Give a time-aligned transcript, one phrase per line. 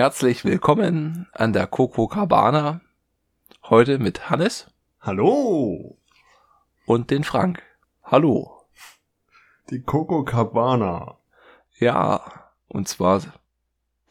[0.00, 2.80] Herzlich willkommen an der Coco Cabana.
[3.64, 5.98] Heute mit Hannes Hallo,
[6.86, 7.62] und den Frank.
[8.02, 8.64] Hallo.
[9.68, 11.18] die Coco Cabana.
[11.78, 13.20] Ja, und zwar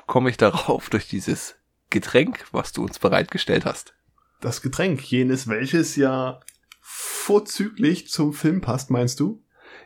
[0.05, 1.55] komme ich darauf durch dieses
[1.89, 3.95] Getränk, was du uns bereitgestellt hast.
[4.41, 6.39] Das Getränk, jenes welches ja
[6.81, 9.43] vorzüglich zum Film passt, meinst du?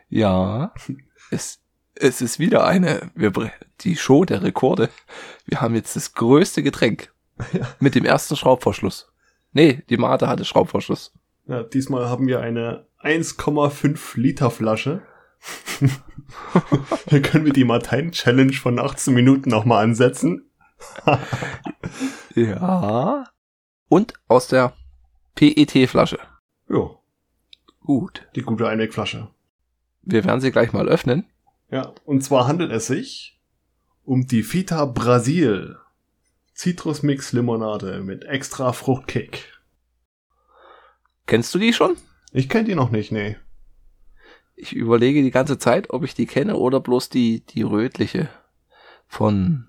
[0.10, 0.74] Ja,
[1.32, 1.63] es,
[2.04, 3.32] es ist wieder eine, wir,
[3.82, 4.90] die Show der Rekorde.
[5.46, 7.14] Wir haben jetzt das größte Getränk.
[7.80, 9.12] Mit dem ersten Schraubverschluss.
[9.54, 11.14] Nee, die Mate hatte Schraubverschluss.
[11.48, 15.02] Ja, diesmal haben wir eine 1,5 Liter Flasche.
[17.10, 20.50] Hier können wir die Martijn-Challenge von 18 Minuten nochmal ansetzen.
[22.36, 23.26] Ja.
[23.90, 24.74] Und aus der
[25.36, 26.18] PET-Flasche.
[26.68, 26.98] Jo,
[27.82, 28.28] Gut.
[28.36, 29.28] die gute Einwegflasche.
[30.02, 31.28] Wir werden sie gleich mal öffnen.
[31.70, 33.42] Ja, und zwar handelt es sich
[34.04, 35.78] um die Vita Brasil
[36.54, 39.52] Zitrusmix Limonade mit extra Fruchtkick.
[41.26, 41.98] Kennst du die schon?
[42.32, 43.38] Ich kenne die noch nicht, nee.
[44.56, 48.30] Ich überlege die ganze Zeit, ob ich die kenne oder bloß die, die rötliche
[49.08, 49.68] von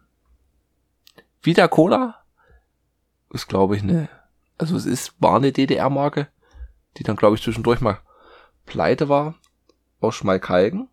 [1.42, 2.22] Vita Cola.
[3.30, 4.08] Ist, glaube ich, eine,
[4.58, 6.28] also es ist, war eine DDR-Marke,
[6.96, 7.98] die dann, glaube ich, zwischendurch mal
[8.66, 9.34] pleite war,
[10.00, 10.88] aus Schmalkalden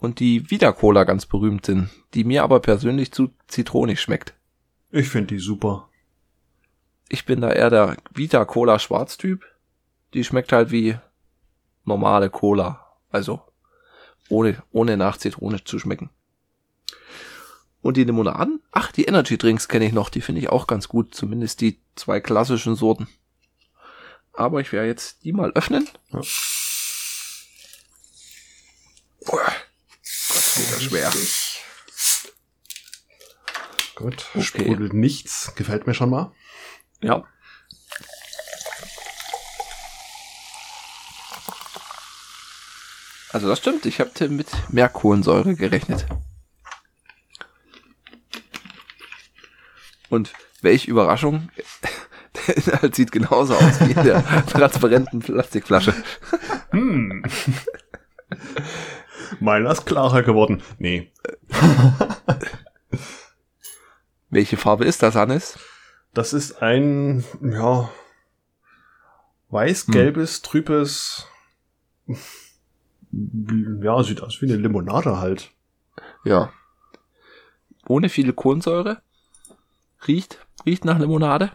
[0.00, 4.34] und die Vita Cola ganz berühmt sind, die mir aber persönlich zu zitronig schmeckt.
[4.90, 5.88] Ich finde die super.
[7.10, 9.44] Ich bin da eher der Vita Cola Schwarztyp.
[10.14, 10.96] Die schmeckt halt wie
[11.84, 12.86] normale Cola.
[13.10, 13.42] Also
[14.30, 16.08] ohne, ohne nach Zitrone zu schmecken.
[17.82, 18.62] Und die Limonaden?
[18.72, 20.08] Ach, die Energy Drinks kenne ich noch.
[20.08, 21.14] Die finde ich auch ganz gut.
[21.14, 23.06] Zumindest die zwei klassischen Sorten.
[24.32, 25.88] Aber ich werde jetzt die mal öffnen.
[26.10, 26.20] Ja.
[30.68, 31.12] Ja schwer.
[33.94, 34.42] Gut, Okay.
[34.42, 35.52] sprudelt nichts.
[35.56, 36.32] Gefällt mir schon mal.
[37.02, 37.24] Ja.
[43.32, 46.06] Also das stimmt, ich habe mit mehr Kohlensäure gerechnet.
[50.08, 50.32] Und
[50.62, 51.50] welche Überraschung,
[52.48, 55.94] der Inhalt sieht genauso aus wie in der transparenten Plastikflasche.
[56.70, 57.22] Hm.
[59.38, 60.62] Meiner ist klarer geworden.
[60.78, 61.10] Nee,
[64.30, 65.58] Welche Farbe ist das, Hannes?
[66.14, 67.90] das ist ein, ja,
[69.50, 71.26] weiß-gelbes, trübes,
[73.12, 75.50] ja, sieht aus wie eine Limonade halt.
[76.24, 76.52] Ja.
[77.88, 79.02] Ohne viele Kohlensäure.
[80.06, 81.50] Riecht, riecht nach Limonade.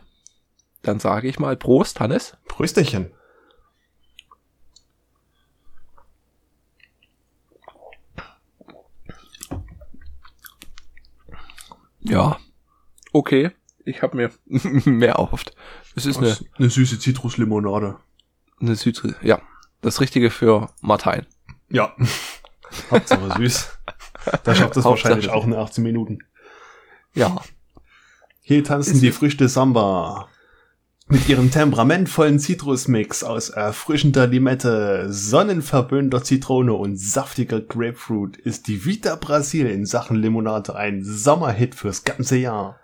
[0.82, 2.38] Dann sage ich mal Prost, Hannes.
[2.48, 3.12] Prösterchen.
[12.08, 12.38] Ja.
[13.14, 13.52] Okay.
[13.86, 14.32] Ich habe mir
[14.86, 15.56] mehr erhofft.
[15.96, 17.98] Es ist eine, eine süße Zitruslimonade.
[18.60, 19.42] eine Süd ja,
[19.82, 21.26] das Richtige für Martein.
[21.70, 21.96] Ja.
[22.92, 23.70] Hauptsache süß.
[24.44, 26.20] Da schafft es wahrscheinlich auch in 18 Minuten.
[27.14, 27.42] Ja.
[28.42, 30.28] Hier tanzen Ist- die Früchte Samba.
[31.08, 39.16] Mit ihrem temperamentvollen Zitrusmix aus erfrischender Limette, sonnenverböhnter Zitrone und saftiger Grapefruit ist die Vita
[39.16, 42.80] Brasil in Sachen Limonade ein Sommerhit fürs ganze Jahr.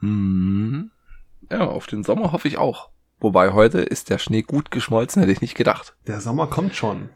[0.00, 0.90] Hm.
[1.50, 2.88] Ja, auf den Sommer hoffe ich auch.
[3.20, 5.94] Wobei heute ist der Schnee gut geschmolzen, hätte ich nicht gedacht.
[6.06, 7.10] Der Sommer kommt schon.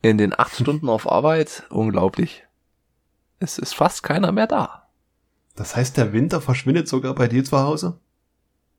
[0.00, 2.46] In den acht Stunden auf Arbeit, unglaublich.
[3.38, 4.88] Es ist fast keiner mehr da.
[5.56, 8.00] Das heißt, der Winter verschwindet sogar bei dir zu Hause?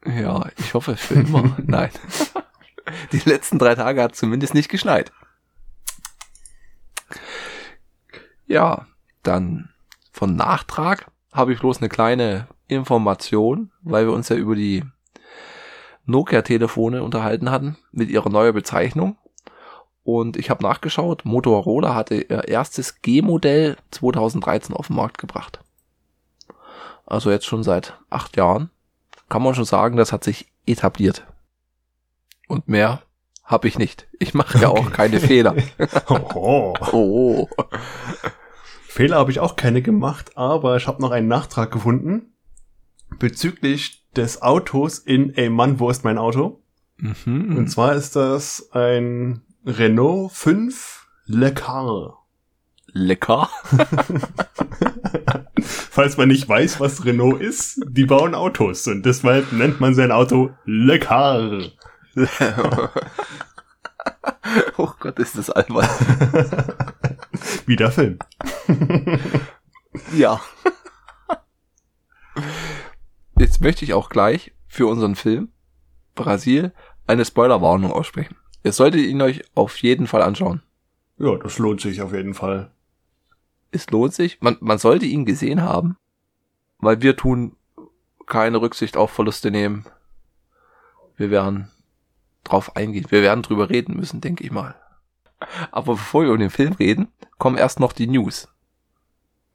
[0.06, 1.56] Ja, ich hoffe für immer.
[1.63, 1.91] Nein.
[3.12, 5.12] Die letzten drei Tage hat zumindest nicht geschneit.
[8.48, 8.88] Ja,
[9.24, 9.69] dann
[10.12, 14.83] von Nachtrag habe ich bloß eine kleine Information, weil wir uns ja über die
[16.06, 19.18] Nokia-Telefone unterhalten hatten mit ihrer neuen Bezeichnung.
[20.04, 25.59] Und ich habe nachgeschaut, Motorola hatte ihr erstes G-Modell 2013 auf den Markt gebracht.
[27.06, 28.71] Also jetzt schon seit acht Jahren
[29.31, 31.25] kann man schon sagen, das hat sich etabliert.
[32.50, 33.01] Und mehr
[33.45, 34.07] habe ich nicht.
[34.19, 35.56] Ich mache ja auch keine Fehler.
[36.10, 36.74] Oh.
[36.92, 37.48] Oh.
[38.81, 42.33] Fehler habe ich auch keine gemacht, aber ich habe noch einen Nachtrag gefunden
[43.19, 46.62] bezüglich des Autos in Ey Mann, wo ist mein Auto?
[46.98, 47.56] Mhm.
[47.56, 52.25] Und zwar ist das ein Renault 5 Le Car.
[52.88, 53.50] Lecker.
[55.94, 60.14] Falls man nicht weiß, was Renault ist, die bauen Autos und deshalb nennt man sein
[60.14, 61.64] Auto Le Car.
[64.78, 65.86] oh Gott, ist das albern.
[67.66, 68.20] Wie der Film.
[70.16, 70.40] Ja.
[73.38, 75.50] jetzt möchte ich auch gleich für unseren Film
[76.16, 76.72] Brasil
[77.06, 78.38] eine Spoilerwarnung aussprechen.
[78.64, 80.62] Ihr solltet ihn euch auf jeden Fall anschauen.
[81.18, 82.72] Ja, das lohnt sich auf jeden Fall.
[83.71, 84.41] Es lohnt sich.
[84.41, 85.97] Man, man sollte ihn gesehen haben,
[86.79, 87.56] weil wir tun
[88.27, 89.85] keine Rücksicht auf Verluste nehmen.
[91.15, 91.71] Wir werden
[92.44, 93.07] drauf eingehen.
[93.09, 94.75] Wir werden drüber reden müssen, denke ich mal.
[95.71, 97.07] Aber bevor wir über den Film reden,
[97.38, 98.47] kommen erst noch die News.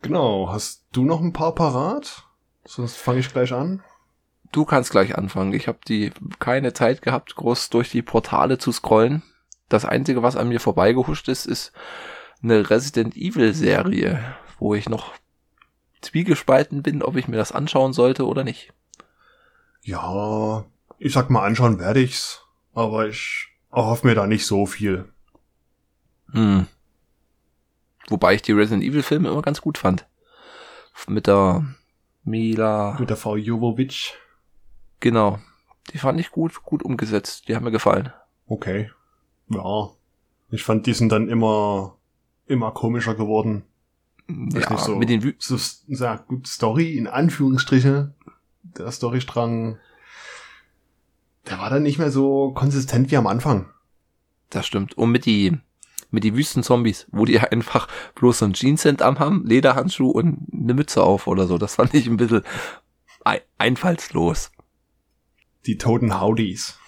[0.02, 0.48] Genau.
[0.50, 2.24] Hast du noch ein paar parat?
[2.64, 3.82] Sonst fange ich gleich an.
[4.52, 5.52] Du kannst gleich anfangen.
[5.52, 9.22] Ich habe die keine Zeit gehabt, groß durch die Portale zu scrollen.
[9.68, 11.72] Das einzige, was an mir vorbeigehuscht ist, ist
[12.42, 15.12] eine Resident Evil Serie, wo ich noch
[16.00, 18.72] zwiegespalten bin, ob ich mir das anschauen sollte oder nicht.
[19.82, 20.64] Ja,
[20.98, 22.42] ich sag mal, anschauen werde ich's,
[22.74, 25.08] aber ich erhoffe mir da nicht so viel.
[26.32, 26.66] Hm.
[28.08, 30.06] Wobei ich die Resident Evil Filme immer ganz gut fand.
[31.08, 31.64] Mit der
[32.24, 32.96] Mila.
[32.98, 34.14] Mit der Frau Jovovic.
[35.00, 35.38] Genau.
[35.92, 37.48] Die fand ich gut, gut umgesetzt.
[37.48, 38.12] Die haben mir gefallen.
[38.46, 38.90] Okay.
[39.48, 39.90] Ja.
[40.50, 41.96] Ich fand die sind dann immer,
[42.46, 43.64] immer komischer geworden.
[44.28, 45.56] Ja, so, mit den so,
[45.86, 48.12] ja, gut, Story, in Anführungsstriche.
[48.62, 49.78] Der Storystrang,
[51.48, 53.70] der war dann nicht mehr so konsistent wie am Anfang.
[54.50, 54.98] Das stimmt.
[54.98, 55.56] Und mit die,
[56.10, 60.74] mit die Wüstenzombies, wo die einfach bloß so ein Jeanshemd am haben, Lederhandschuh und eine
[60.74, 61.56] Mütze auf oder so.
[61.58, 62.42] Das fand ich ein bisschen
[63.24, 64.50] ei- einfallslos.
[65.66, 66.78] Die toten Howdies.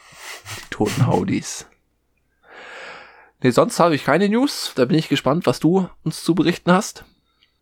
[0.58, 1.66] Die toten Howdies.
[3.42, 4.72] Nee, sonst habe ich keine News.
[4.74, 7.04] Da bin ich gespannt, was du uns zu berichten hast.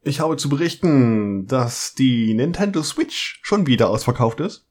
[0.02, 4.66] Ich habe zu berichten, dass die Nintendo Switch schon wieder ausverkauft ist.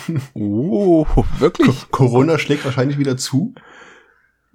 [0.34, 1.06] Oh,
[1.38, 1.90] wirklich?
[1.92, 3.54] Corona schlägt wahrscheinlich wieder zu.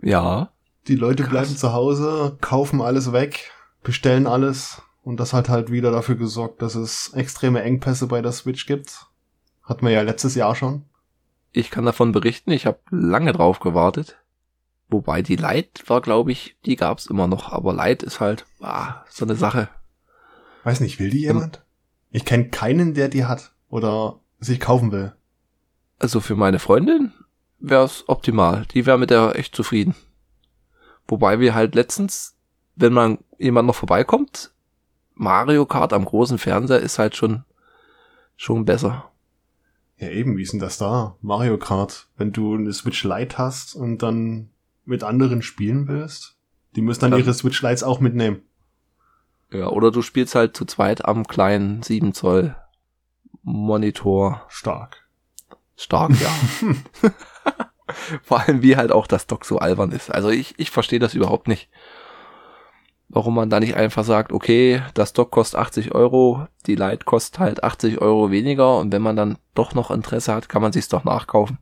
[0.02, 0.52] Ja.
[0.88, 1.32] Die Leute Krass.
[1.32, 3.52] bleiben zu Hause, kaufen alles weg,
[3.84, 4.82] bestellen alles.
[5.02, 9.06] Und das hat halt wieder dafür gesorgt, dass es extreme Engpässe bei der Switch gibt.
[9.64, 10.84] Hatten wir ja letztes Jahr schon.
[11.52, 12.52] Ich kann davon berichten.
[12.52, 14.18] Ich habe lange drauf gewartet.
[14.90, 17.52] Wobei die Light war, glaube ich, die gab's immer noch.
[17.52, 19.70] Aber Light ist halt ah, so eine Sache.
[20.64, 21.64] Weiß nicht, will die jemand?
[22.12, 25.14] Ich kenne keinen, der die hat oder sich kaufen will.
[26.00, 27.12] Also für meine Freundin
[27.60, 28.66] wäre es optimal.
[28.74, 29.96] Die wäre mit der echt zufrieden.
[31.08, 32.36] Wobei wir halt letztens,
[32.76, 34.52] wenn man jemand noch vorbeikommt,
[35.16, 37.44] Mario Kart am großen Fernseher ist halt schon
[38.36, 39.12] schon besser.
[39.98, 41.16] Ja, eben, wie ist denn das da?
[41.22, 42.08] Mario Kart.
[42.18, 44.50] Wenn du eine Switch Lite hast und dann
[44.86, 46.38] mit anderen spielen willst,
[46.76, 48.42] die müssen dann, Dann- ihre Switch Lites auch mitnehmen.
[49.52, 52.56] Ja, oder du spielst halt zu zweit am kleinen 7 Zoll
[53.44, 54.46] Monitor.
[54.48, 55.08] Stark.
[55.76, 57.12] Stark, ja.
[58.24, 60.10] Vor allem wie halt auch das Dock so albern ist.
[60.12, 61.70] Also ich, ich verstehe das überhaupt nicht.
[63.10, 67.40] Warum man da nicht einfach sagt, okay, das Dock kostet 80 Euro, die Lite kostet
[67.40, 70.88] halt 80 Euro weniger und wenn man dann doch noch Interesse hat, kann man sich's
[70.88, 71.60] doch nachkaufen.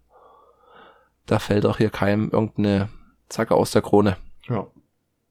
[1.26, 2.88] Da fällt auch hier keinem irgendeine
[3.32, 4.18] Zacke aus der Krone.
[4.48, 4.68] Ja.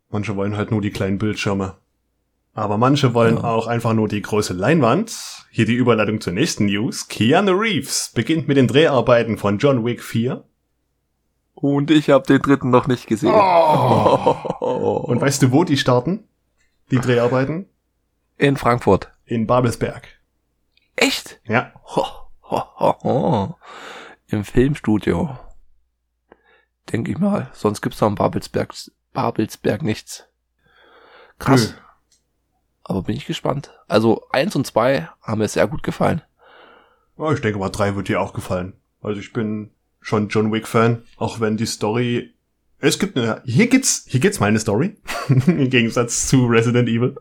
[0.08, 1.76] Manche wollen halt nur die kleinen Bildschirme.
[2.52, 3.44] Aber manche wollen Ja.
[3.44, 5.12] auch einfach nur die große Leinwand.
[5.50, 7.06] Hier die Überleitung zur nächsten News.
[7.08, 10.44] Keanu Reeves beginnt mit den Dreharbeiten von John Wick 4.
[11.54, 13.32] Und ich habe den dritten noch nicht gesehen.
[13.34, 15.04] Oh.
[15.06, 16.24] Und weißt du, wo die starten?
[16.90, 17.66] Die Dreharbeiten?
[18.36, 19.12] In Frankfurt.
[19.26, 20.08] In Babelsberg.
[20.96, 21.40] Echt?
[21.44, 21.72] Ja.
[21.94, 22.04] Ho,
[22.50, 23.56] ho, ho, ho.
[24.28, 25.38] Im Filmstudio.
[26.92, 27.50] Denke ich mal.
[27.52, 28.74] Sonst gibt's da in Babelsberg,
[29.12, 30.24] Babelsberg nichts.
[31.38, 31.70] Krass.
[31.70, 31.76] Nö.
[32.84, 33.72] Aber bin ich gespannt.
[33.86, 36.22] Also eins und zwei haben mir sehr gut gefallen.
[37.16, 38.72] Oh, ich denke mal, drei wird dir auch gefallen.
[39.02, 39.70] Also ich bin
[40.00, 42.34] schon John Wick Fan, auch wenn die Story
[42.80, 44.96] es gibt eine, hier gibt's, hier gibt's mal eine Story.
[45.28, 47.14] Im Gegensatz zu Resident Evil.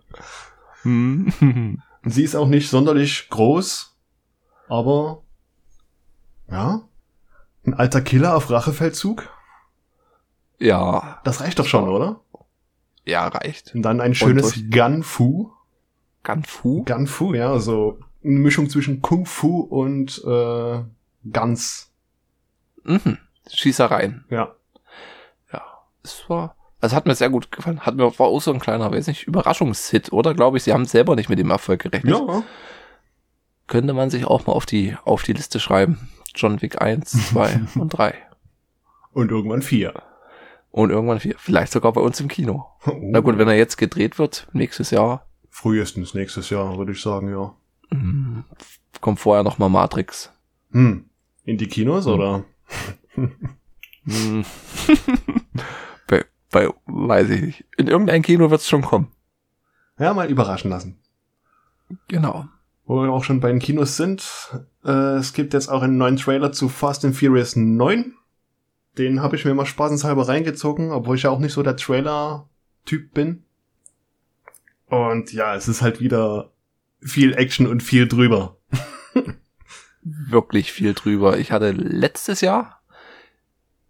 [0.84, 1.82] Hm.
[2.04, 3.96] Und sie ist auch nicht sonderlich groß,
[4.70, 5.24] aber
[6.50, 6.82] ja,
[7.66, 9.28] ein alter Killer auf Rachefeldzug,
[10.60, 12.22] ja, das reicht doch schon, oder?
[13.06, 13.74] ja, reicht.
[13.74, 15.50] Und dann ein schönes durch- Gun-Fu.
[16.22, 16.84] Ganfu?
[16.84, 20.82] Gun-Fu, ja, also eine Mischung zwischen Kung Fu und äh,
[21.32, 21.92] Guns.
[22.84, 23.18] Mhm.
[23.50, 24.26] Schießereien.
[24.30, 24.54] Ja.
[25.52, 25.62] Ja,
[26.04, 27.80] es war, also hat mir sehr gut gefallen.
[27.80, 30.34] Hat mir war auch so ein kleiner, weiß nicht, Überraschungshit, oder?
[30.36, 32.14] Glaube ich, sie haben selber nicht mit dem Erfolg gerechnet.
[32.14, 32.44] Ja.
[33.68, 36.10] könnte man sich auch mal auf die, auf die Liste schreiben.
[36.36, 38.14] John Wick 1, 2 und 3.
[39.14, 39.94] Und irgendwann vier.
[40.72, 41.20] Und irgendwann.
[41.20, 42.66] Vielleicht sogar bei uns im Kino.
[43.02, 47.30] Na gut, wenn er jetzt gedreht wird, nächstes Jahr, Frühestens nächstes Jahr, würde ich sagen,
[47.30, 47.54] ja.
[47.90, 48.46] mm,
[49.02, 50.32] kommt vorher noch mal Matrix.
[50.72, 51.10] Hm.
[51.44, 52.14] In die Kinos Hm.
[52.14, 52.46] oder?
[54.06, 54.42] Mm.
[56.08, 57.66] bei, bei, weiß ich nicht.
[57.78, 59.12] In irgendein Kino wird's schon kommen.
[59.98, 61.00] Ja, mal überraschen lassen.
[62.08, 62.46] Genau.
[62.86, 64.24] Wo wir auch schon bei den Kinos sind.
[64.86, 68.14] Äh, es gibt jetzt auch einen neuen Trailer zu Fast and Furious 9.
[69.00, 73.14] Den habe ich mir mal spaßenshalber reingezogen, obwohl ich ja auch nicht so der Trailer-Typ
[73.14, 73.46] bin.
[74.88, 76.52] Und ja, es ist halt wieder
[77.02, 78.58] viel Action und viel drüber.
[80.02, 81.38] Wirklich viel drüber.
[81.38, 82.82] Ich hatte letztes Jahr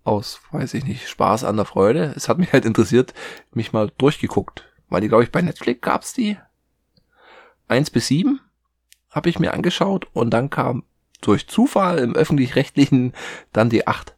[0.04, 2.14] aus, weiß ich nicht, Spaß an der Freude.
[2.16, 3.16] Es hat mich halt interessiert,
[3.52, 4.72] mich mal durchgeguckt.
[4.90, 6.38] Weil die, glaube ich, bei Netflix gab's die.
[7.68, 8.42] Eins bis sieben
[9.10, 10.84] habe ich mir angeschaut und dann kam
[11.22, 13.14] durch Zufall im öffentlich-rechtlichen
[13.54, 14.16] dann die acht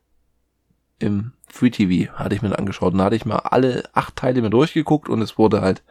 [1.01, 2.93] im Free TV hatte ich mir angeschaut.
[2.93, 5.83] Und da hatte ich mal alle acht Teile mir durchgeguckt und es wurde halt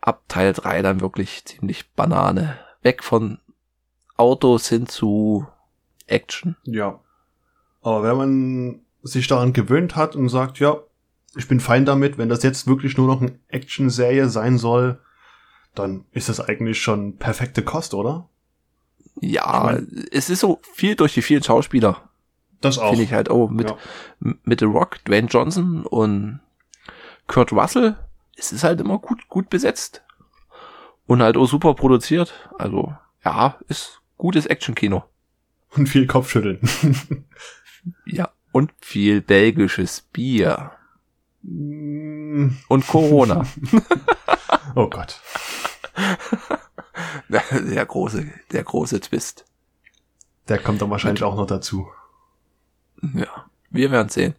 [0.00, 2.58] ab Teil drei dann wirklich ziemlich Banane.
[2.82, 3.38] Weg von
[4.16, 5.46] Autos hin zu
[6.06, 6.56] Action.
[6.64, 7.00] Ja.
[7.82, 10.78] Aber wenn man sich daran gewöhnt hat und sagt, ja,
[11.36, 15.00] ich bin fein damit, wenn das jetzt wirklich nur noch eine Action-Serie sein soll,
[15.74, 18.28] dann ist das eigentlich schon perfekte Kost, oder?
[19.20, 22.07] Ja, ich mein, es ist so viel durch die vielen Schauspieler.
[22.60, 22.90] Das auch.
[22.90, 23.76] Finde ich halt, oh, mit, ja.
[24.44, 26.40] mit The Rock, Dwayne Johnson und
[27.26, 27.96] Kurt Russell,
[28.36, 30.02] es ist halt immer gut, gut besetzt.
[31.06, 32.34] Und halt auch super produziert.
[32.58, 35.04] Also, ja, ist gutes Action-Kino.
[35.70, 36.60] Und viel Kopfschütteln.
[38.06, 40.72] ja, und viel belgisches Bier.
[41.42, 42.48] Mm.
[42.68, 43.46] Und Corona.
[44.74, 45.20] oh Gott.
[47.28, 49.44] Der große, der große Twist.
[50.48, 51.88] Der kommt dann wahrscheinlich auch noch dazu.
[53.02, 54.34] Ja, wir werden sehen.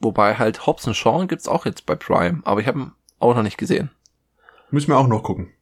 [0.00, 3.42] Wobei halt Hobbs Shaw gibt's auch jetzt bei Prime, aber ich habe ihn auch noch
[3.42, 3.90] nicht gesehen.
[4.70, 5.52] Müssen wir auch noch gucken.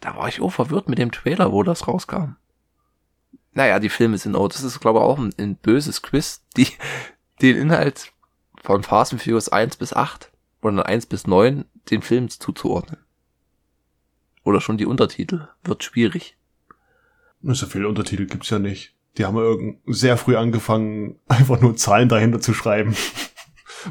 [0.00, 2.36] Da war ich auch verwirrt mit dem Trailer, wo das rauskam.
[3.52, 6.68] Naja, die Filme sind auch, das ist glaube ich auch ein, ein böses Quiz, die
[7.40, 8.12] den Inhalt
[8.62, 10.30] von Fast and Furious 1 bis 8
[10.62, 12.98] oder 1 bis 9 den Film zuzuordnen.
[14.42, 15.48] Oder schon die Untertitel.
[15.62, 16.36] Wird schwierig.
[17.42, 18.94] So viele Untertitel gibt's ja nicht.
[19.16, 22.96] Die haben sehr früh angefangen, einfach nur Zahlen dahinter zu schreiben.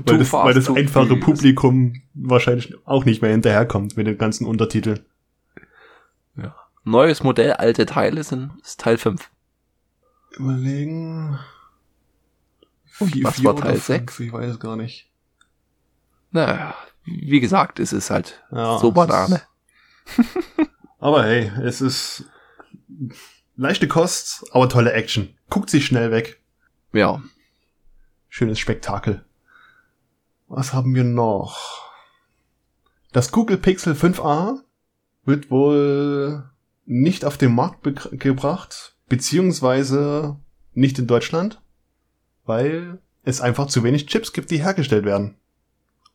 [0.05, 4.99] weil, das, weil das einfache Publikum wahrscheinlich auch nicht mehr hinterherkommt mit den ganzen Untertiteln.
[6.35, 6.55] Ja.
[6.83, 9.29] Neues Modell, alte Teile sind ist Teil 5.
[10.31, 11.39] Überlegen.
[12.99, 14.19] Und was war Teil 6?
[14.19, 15.09] Ich weiß es gar nicht.
[16.31, 16.75] Naja,
[17.05, 19.41] wie gesagt, es ist halt ja, so Banane.
[20.99, 22.25] aber hey, es ist
[23.55, 25.35] leichte Kost, aber tolle Action.
[25.49, 26.41] Guckt sich schnell weg.
[26.91, 27.21] Ja.
[28.29, 29.23] Schönes Spektakel.
[30.47, 31.91] Was haben wir noch?
[33.11, 34.59] Das Google Pixel 5a
[35.25, 36.49] wird wohl
[36.85, 37.83] nicht auf den Markt
[38.19, 40.37] gebracht, beziehungsweise
[40.73, 41.63] nicht in Deutschland
[42.45, 45.35] weil es einfach zu wenig Chips gibt, die hergestellt werden.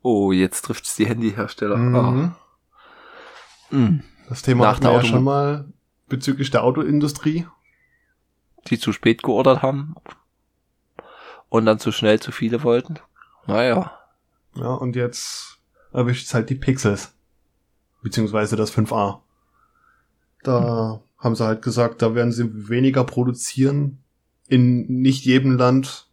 [0.02, 1.76] Oh, jetzt trifft es die Handyhersteller.
[1.76, 2.34] Mhm.
[3.70, 3.74] Oh.
[3.74, 4.02] Mhm.
[4.28, 5.72] Das Thema Nach hatten wir ja schon mal
[6.08, 7.46] bezüglich der Autoindustrie.
[8.68, 9.94] Die zu spät geordert haben
[11.48, 12.98] und dann zu schnell zu viele wollten.
[13.46, 13.92] Naja.
[14.54, 15.58] Ja, und jetzt
[15.92, 17.14] erwischt es halt die Pixels.
[18.02, 19.20] Beziehungsweise das 5a.
[20.42, 21.00] Da hm.
[21.18, 23.98] haben sie halt gesagt, da werden sie weniger produzieren.
[24.48, 26.08] In nicht jedem Land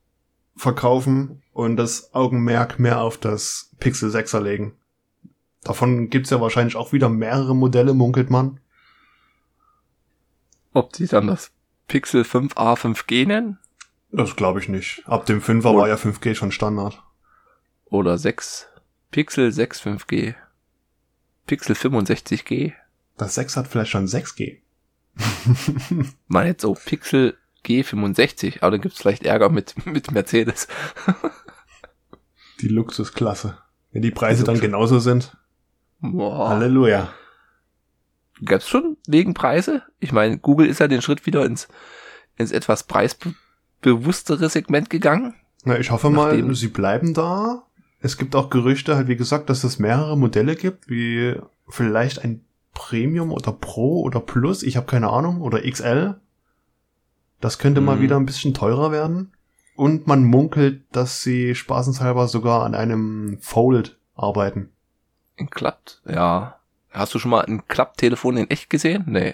[0.55, 4.73] verkaufen und das Augenmerk mehr auf das Pixel 6er legen.
[5.63, 8.59] Davon gibt's ja wahrscheinlich auch wieder mehrere Modelle, munkelt man.
[10.75, 11.51] Ob die dann das
[11.87, 13.59] Pixel 5a 5G nennen?
[14.11, 15.03] Das glaube ich nicht.
[15.05, 17.01] Ab dem 5er oder war ja 5G schon Standard.
[17.85, 18.67] Oder 6.
[19.09, 20.35] Pixel 6 5G.
[21.47, 22.73] Pixel 65G.
[23.17, 24.57] Das 6 hat vielleicht schon 6G.
[26.27, 30.67] Man jetzt so Pixel G65, aber dann gibt's vielleicht Ärger mit, mit Mercedes.
[32.59, 33.57] die Luxusklasse.
[33.93, 35.37] Wenn die Preise die dann genauso sind.
[36.01, 36.49] Boah.
[36.49, 37.13] Halleluja.
[38.43, 39.83] Gab's schon wegen Preise?
[39.99, 41.67] Ich meine, Google ist ja den Schritt wieder ins,
[42.35, 45.35] ins etwas preisbewusstere Segment gegangen.
[45.63, 47.63] Na, ich hoffe mal, sie bleiben da.
[47.99, 51.35] Es gibt auch Gerüchte, halt wie gesagt, dass es mehrere Modelle gibt, wie
[51.67, 56.19] vielleicht ein Premium oder Pro oder Plus, ich habe keine Ahnung, oder XL.
[57.41, 57.85] Das könnte mhm.
[57.87, 59.31] mal wieder ein bisschen teurer werden.
[59.75, 64.69] Und man munkelt, dass sie spaßenshalber sogar an einem Fold arbeiten.
[65.49, 66.01] Klappt?
[66.07, 66.54] Ja.
[66.95, 69.03] Hast du schon mal ein Klapptelefon in echt gesehen?
[69.07, 69.33] Nee.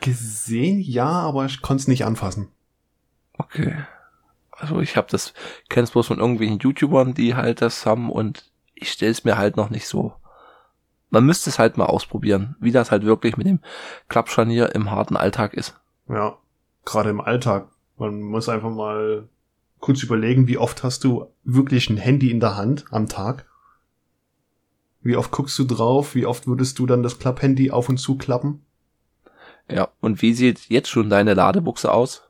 [0.00, 2.48] Gesehen ja, aber ich konnte es nicht anfassen.
[3.38, 3.74] Okay.
[4.52, 5.32] Also ich habe das,
[5.68, 9.38] kenne es bloß von irgendwelchen YouTubern, die halt das haben und ich stelle es mir
[9.38, 10.12] halt noch nicht so.
[11.08, 13.60] Man müsste es halt mal ausprobieren, wie das halt wirklich mit dem
[14.08, 15.74] Klappscharnier im harten Alltag ist.
[16.08, 16.36] Ja
[16.84, 17.68] gerade im Alltag.
[17.96, 19.28] Man muss einfach mal
[19.78, 23.46] kurz überlegen, wie oft hast du wirklich ein Handy in der Hand am Tag?
[25.02, 26.14] Wie oft guckst du drauf?
[26.14, 28.64] Wie oft würdest du dann das Klapphandy auf und zu klappen?
[29.68, 32.22] Ja, und wie sieht jetzt schon deine Ladebuchse aus?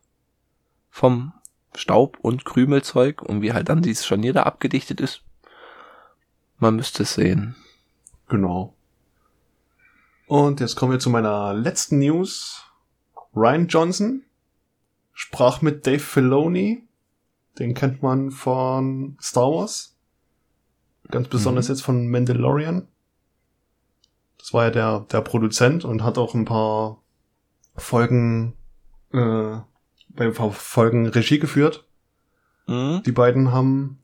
[0.90, 1.32] Vom
[1.74, 5.22] Staub und Krümelzeug und wie halt dann dieses Scharnier da abgedichtet ist?
[6.58, 7.56] Man müsste es sehen.
[8.28, 8.74] Genau.
[10.26, 12.64] Und jetzt kommen wir zu meiner letzten News.
[13.34, 14.22] Ryan Johnson
[15.12, 16.84] sprach mit Dave Filoni.
[17.58, 19.96] Den kennt man von Star Wars.
[21.11, 21.75] Ganz besonders Mhm.
[21.75, 22.88] jetzt von Mandalorian.
[24.38, 27.02] Das war ja der, der Produzent und hat auch ein paar
[27.76, 28.55] Folgen,
[29.12, 29.59] äh,
[30.09, 31.87] bei ein paar Folgen Regie geführt.
[32.67, 33.02] Mhm.
[33.05, 33.99] Die beiden haben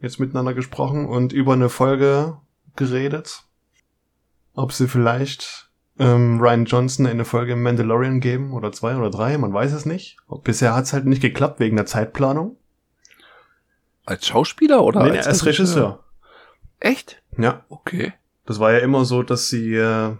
[0.00, 2.38] jetzt miteinander gesprochen und über eine Folge
[2.76, 3.44] geredet.
[4.54, 9.52] Ob sie vielleicht ähm, Ryan Johnson eine Folge Mandalorian geben oder zwei oder drei, man
[9.52, 10.16] weiß es nicht.
[10.42, 12.56] Bisher hat es halt nicht geklappt wegen der Zeitplanung.
[14.04, 16.01] Als Schauspieler oder nee, als, als Regisseur.
[16.84, 17.22] Echt?
[17.38, 18.12] Ja, Okay.
[18.44, 20.16] das war ja immer so, dass sie äh,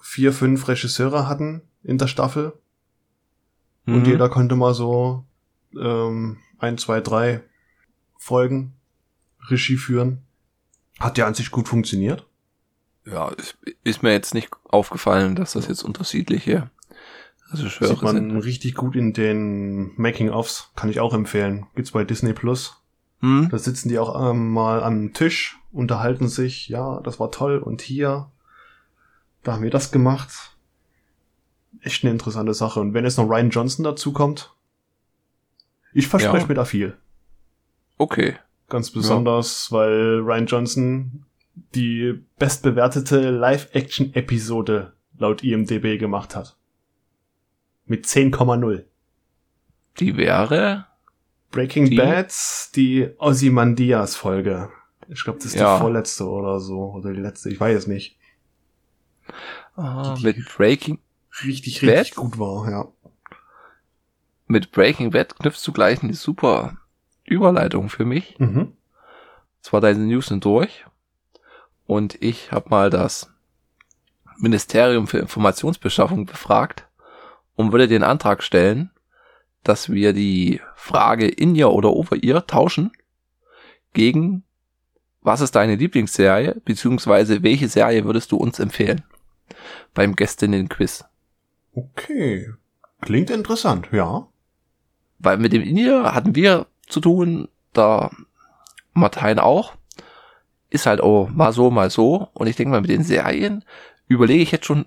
[0.00, 2.52] vier, fünf Regisseure hatten in der Staffel
[3.86, 4.04] und Mhm.
[4.04, 5.24] jeder konnte mal so
[5.76, 7.42] ähm, ein, zwei, drei
[8.18, 8.74] Folgen
[9.48, 10.22] Regie führen.
[11.00, 12.26] Hat ja an sich gut funktioniert.
[13.06, 16.70] Ja, ist, ist mir jetzt nicht aufgefallen, dass das jetzt unterschiedliche
[17.52, 18.36] Regisseure Sieht man sind.
[18.42, 20.70] richtig gut in den Making-ofs.
[20.76, 21.66] Kann ich auch empfehlen.
[21.74, 22.79] Gibt's bei Disney Plus.
[23.20, 23.48] Hm?
[23.50, 26.68] Da sitzen die auch ähm, mal am Tisch, unterhalten sich.
[26.68, 27.58] Ja, das war toll.
[27.58, 28.30] Und hier,
[29.42, 30.56] da haben wir das gemacht.
[31.82, 32.80] Echt eine interessante Sache.
[32.80, 34.52] Und wenn jetzt noch Ryan Johnson dazu kommt,
[35.92, 36.46] ich verspreche Ja.
[36.48, 36.96] mir da viel.
[37.98, 38.36] Okay.
[38.68, 41.24] Ganz besonders, weil Ryan Johnson
[41.74, 46.56] die bestbewertete Live-Action-Episode laut IMDB gemacht hat.
[47.86, 48.84] Mit 10,0.
[49.98, 50.86] Die wäre.
[51.50, 51.96] Breaking Die?
[51.96, 52.32] Bad,
[52.76, 54.70] die Ozymandias Folge.
[55.08, 55.74] Ich glaube, das ist Ja.
[55.76, 56.92] die vorletzte oder so.
[56.92, 58.16] Oder die letzte, ich weiß es nicht.
[59.76, 60.98] Ah, Die- mit Breaking,
[61.44, 61.90] Richtig, Bad?
[62.00, 62.88] richtig gut war, ja.
[64.46, 66.76] mit Breaking Bad knüpfst du gleich eine super
[67.24, 68.36] Überleitung für mich.
[68.40, 68.72] Mhm.
[69.62, 70.84] Zwar deine News sind durch.
[71.86, 73.32] Und ich habe mal das
[74.38, 76.88] Ministerium für Informationsbeschaffung befragt
[77.54, 78.90] und würde den Antrag stellen,
[79.64, 82.92] dass wir die Frage in ihr oder over ihr tauschen
[83.92, 84.44] gegen
[85.22, 89.02] was ist deine Lieblingsserie, beziehungsweise welche Serie würdest du uns empfehlen
[89.92, 91.04] beim Gästinnen-Quiz?
[91.74, 92.54] Okay.
[93.00, 94.26] Klingt interessant, ja.
[95.18, 98.10] Weil mit dem in ihr hatten wir zu tun, da
[98.94, 99.74] Martin auch.
[100.70, 102.28] Ist halt auch mal so, mal so.
[102.32, 103.64] Und ich denke mal, mit den Serien
[104.06, 104.86] überlege ich jetzt schon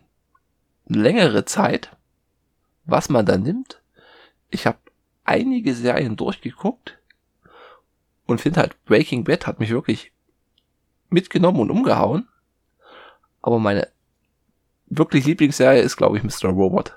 [0.88, 1.96] längere Zeit,
[2.86, 3.82] was man da nimmt.
[4.54, 4.78] Ich habe
[5.24, 7.00] einige Serien durchgeguckt
[8.28, 10.12] und finde halt Breaking Bad hat mich wirklich
[11.10, 12.28] mitgenommen und umgehauen.
[13.42, 13.89] Aber meine
[14.86, 16.50] wirklich Lieblingsserie ist, glaube ich, Mr.
[16.50, 16.96] Robot.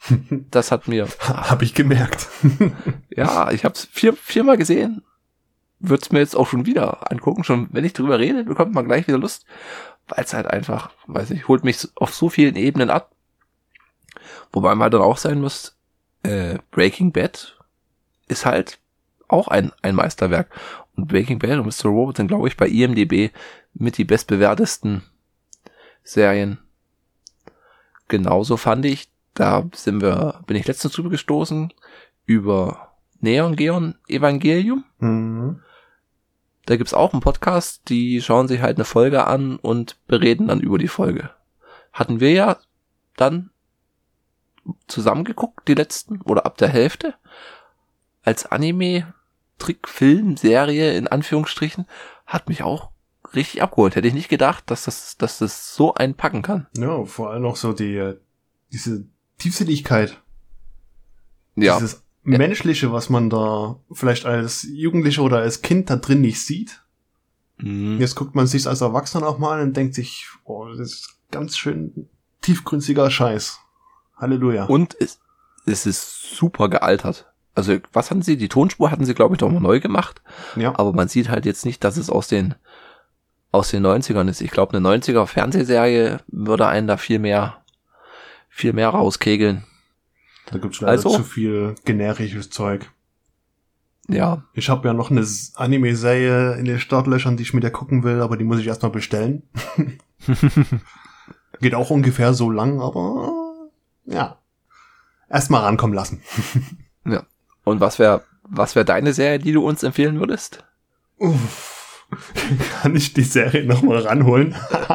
[0.50, 2.28] Das hat mir Hab ich gemerkt.
[3.10, 5.02] ja, ich habe es vier, viermal gesehen.
[5.78, 7.44] Würd's mir jetzt auch schon wieder angucken.
[7.44, 9.46] Schon wenn ich drüber rede, bekommt man gleich wieder Lust.
[10.08, 13.12] Weil es halt einfach, weiß ich, holt mich auf so vielen Ebenen ab.
[14.52, 15.77] Wobei man halt dann auch sein muss,
[16.28, 17.56] äh, Breaking Bad
[18.28, 18.78] ist halt
[19.28, 20.48] auch ein, ein Meisterwerk.
[20.96, 21.88] Und Breaking Bad und Mr.
[21.90, 23.30] Robot sind, glaube ich, bei IMDB
[23.74, 25.02] mit die bestbewertesten
[26.02, 26.58] Serien.
[28.08, 31.72] Genauso fand ich, da sind wir, bin ich letztens drüber gestoßen,
[32.24, 34.84] über Neon Geon Evangelium.
[34.98, 35.60] Mhm.
[36.66, 40.60] Da gibt's auch einen Podcast, die schauen sich halt eine Folge an und bereden dann
[40.60, 41.30] über die Folge.
[41.92, 42.58] Hatten wir ja
[43.16, 43.50] dann
[44.86, 47.14] zusammengeguckt, die letzten, oder ab der Hälfte,
[48.22, 49.14] als Anime,
[49.58, 51.86] Trick, Film, Serie, in Anführungsstrichen,
[52.26, 52.90] hat mich auch
[53.34, 53.96] richtig abgeholt.
[53.96, 56.66] Hätte ich nicht gedacht, dass das, dass das so einen packen kann.
[56.76, 58.14] Ja, vor allem auch so die,
[58.72, 59.06] diese
[59.38, 60.20] Tiefsinnigkeit.
[61.56, 66.40] Ja, Dieses Menschliche, was man da vielleicht als Jugendlicher oder als Kind da drin nicht
[66.40, 66.82] sieht.
[67.58, 67.98] mhm.
[67.98, 71.18] Jetzt guckt man sich als Erwachsener auch mal an und denkt sich, oh, das ist
[71.30, 72.08] ganz schön
[72.42, 73.60] tiefgründiger Scheiß.
[74.18, 74.64] Halleluja.
[74.64, 75.20] Und es,
[75.66, 77.26] es ist super gealtert.
[77.54, 78.36] Also, was hatten sie?
[78.36, 80.22] Die Tonspur hatten sie, glaube ich, doch mal neu gemacht.
[80.56, 80.72] ja.
[80.78, 82.54] Aber man sieht halt jetzt nicht, dass es aus den,
[83.50, 84.40] aus den 90ern ist.
[84.40, 87.56] Ich glaube, eine 90er Fernsehserie würde einen da viel mehr,
[88.48, 89.64] viel mehr rauskegeln.
[90.46, 91.10] Da gibt's leider Also?
[91.10, 92.90] zu viel generisches Zeug.
[94.10, 95.26] Ja, Ich habe ja noch eine
[95.56, 98.90] Anime-Serie in den Startlöchern, die ich mit der gucken will, aber die muss ich erstmal
[98.92, 99.42] bestellen.
[101.60, 103.37] Geht auch ungefähr so lang, aber
[104.08, 104.38] ja.
[105.30, 106.22] Erstmal rankommen lassen.
[107.64, 110.64] Und was wäre, was wäre deine Serie, die du uns empfehlen würdest?
[111.18, 112.06] Uff.
[112.80, 114.56] Kann ich die Serie nochmal ranholen?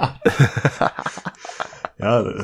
[2.00, 2.44] ja, äh,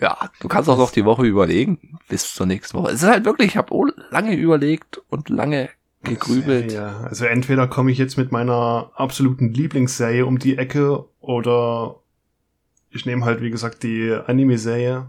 [0.00, 2.92] Ja, Du kannst auch noch die Woche überlegen, bis zur nächsten Woche.
[2.92, 5.68] Es ist halt wirklich, ich habe lange überlegt und lange
[6.02, 6.72] gegrübelt.
[6.72, 11.96] Ja, also entweder komme ich jetzt mit meiner absoluten Lieblingsserie um die Ecke oder
[12.88, 15.06] ich nehme halt, wie gesagt, die Anime-Serie,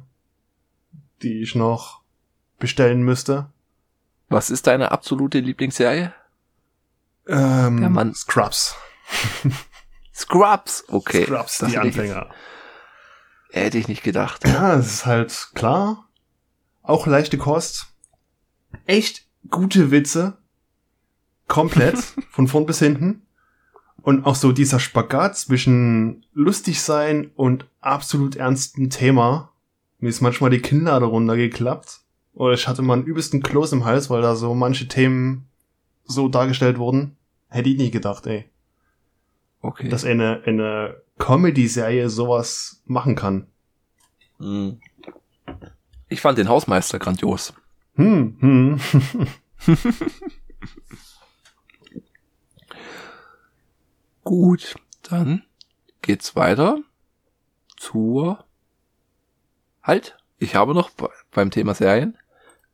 [1.24, 2.02] die ich noch
[2.60, 3.48] bestellen müsste.
[4.30, 6.14] Was ist deine absolute Lieblingsserie?
[7.28, 8.14] Ähm, Ja, Mann.
[8.14, 8.76] Scrubs.
[10.14, 11.26] Scrubs, okay.
[11.26, 12.30] Scrubs, Das die hätte ich- Anfänger.
[13.52, 14.48] Hätte ich nicht gedacht.
[14.48, 16.08] Ja, es ist halt klar.
[16.82, 17.88] Auch leichte Kost.
[18.88, 20.38] Echt gute Witze.
[21.48, 21.98] Komplett.
[22.32, 23.22] von vorn bis hinten.
[24.02, 29.52] Und auch so dieser Spagat zwischen lustig sein und absolut ernstem Thema.
[30.04, 32.02] Mir ist manchmal die Kinnlade runtergeklappt.
[32.34, 35.48] Oder ich hatte mal einen übelsten Kloß im Hals, weil da so manche Themen
[36.04, 37.16] so dargestellt wurden.
[37.48, 38.50] Hätte ich nie gedacht, ey.
[39.62, 39.88] Okay.
[39.88, 43.48] Dass eine, eine Comedy-Serie sowas machen kann.
[44.40, 44.82] Hm.
[46.10, 47.54] Ich fand den Hausmeister grandios.
[47.96, 48.82] Hm, hm.
[54.26, 55.44] Gut, dann
[56.02, 56.80] geht's weiter
[57.78, 58.44] zur
[59.84, 62.18] Halt, ich habe noch be- beim Thema Serien.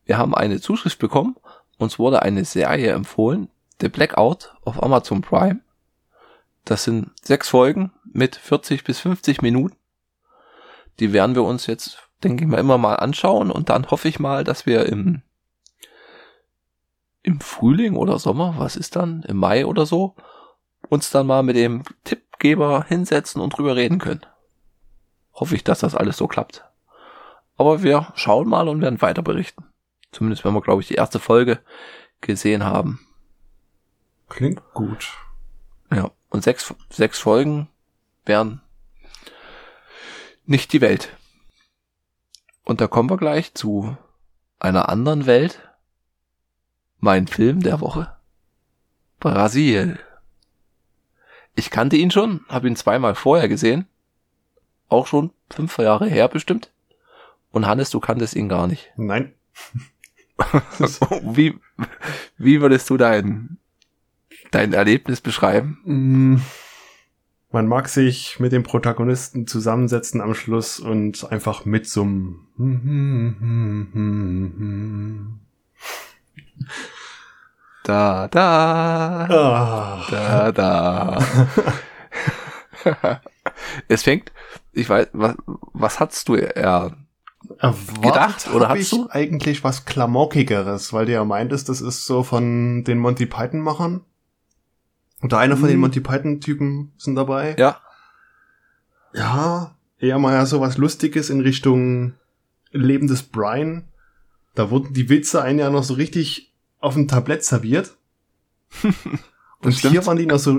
[0.04, 1.36] Wir haben eine Zuschrift bekommen.
[1.78, 3.48] Uns wurde eine Serie empfohlen,
[3.80, 5.60] The Blackout auf Amazon Prime.
[6.64, 9.76] Das sind sechs Folgen mit 40 bis 50 Minuten.
[10.98, 14.18] Die werden wir uns jetzt, denke ich mal, immer mal anschauen und dann hoffe ich
[14.20, 15.22] mal, dass wir im
[17.22, 20.14] im Frühling oder Sommer, was ist dann, im Mai oder so,
[20.88, 24.24] uns dann mal mit dem Tippgeber hinsetzen und drüber reden können.
[25.34, 26.64] Hoffe ich, dass das alles so klappt.
[27.60, 29.66] Aber wir schauen mal und werden weiter berichten.
[30.12, 31.60] Zumindest wenn wir, glaube ich, die erste Folge
[32.22, 33.06] gesehen haben.
[34.30, 35.12] Klingt gut.
[35.94, 37.68] Ja, und sechs, sechs Folgen
[38.24, 38.62] wären
[40.46, 41.14] nicht die Welt.
[42.64, 43.94] Und da kommen wir gleich zu
[44.58, 45.60] einer anderen Welt.
[46.98, 48.16] Mein Film der Woche.
[49.18, 49.98] Brasil.
[51.56, 53.86] Ich kannte ihn schon, habe ihn zweimal vorher gesehen.
[54.88, 56.70] Auch schon fünf Jahre her bestimmt.
[57.52, 58.92] Und Hannes, du kanntest ihn gar nicht.
[58.96, 59.32] Nein.
[61.22, 61.58] Wie,
[62.38, 63.58] wie würdest du dein,
[64.50, 65.78] dein Erlebnis beschreiben?
[65.84, 66.36] Mm,
[67.52, 72.46] Man mag sich mit dem Protagonisten zusammensetzen am Schluss und einfach mitsummen.
[77.84, 80.06] Da, da, Ah.
[80.10, 81.18] da, da.
[83.88, 84.32] es fängt,
[84.72, 85.34] ich weiß, was,
[85.72, 86.96] was hast du eher?
[87.58, 89.08] Erwartet gedacht, oder hab hast ich du?
[89.10, 94.02] eigentlich was Klamaukigeres, weil du ja meintest, das ist so von den Monty Python Machern.
[95.22, 95.80] Oder einer von den Hm.
[95.80, 97.54] Monty Python Typen sind dabei.
[97.58, 97.80] Ja,
[99.12, 102.14] Ja, eher mal ja sowas Lustiges in Richtung
[102.70, 103.88] Leben des Brian.
[104.54, 107.96] Da wurden die Witze einen ja noch so richtig auf dem Tablett serviert.
[109.62, 109.92] Und stimmt.
[109.92, 110.58] hier waren die noch so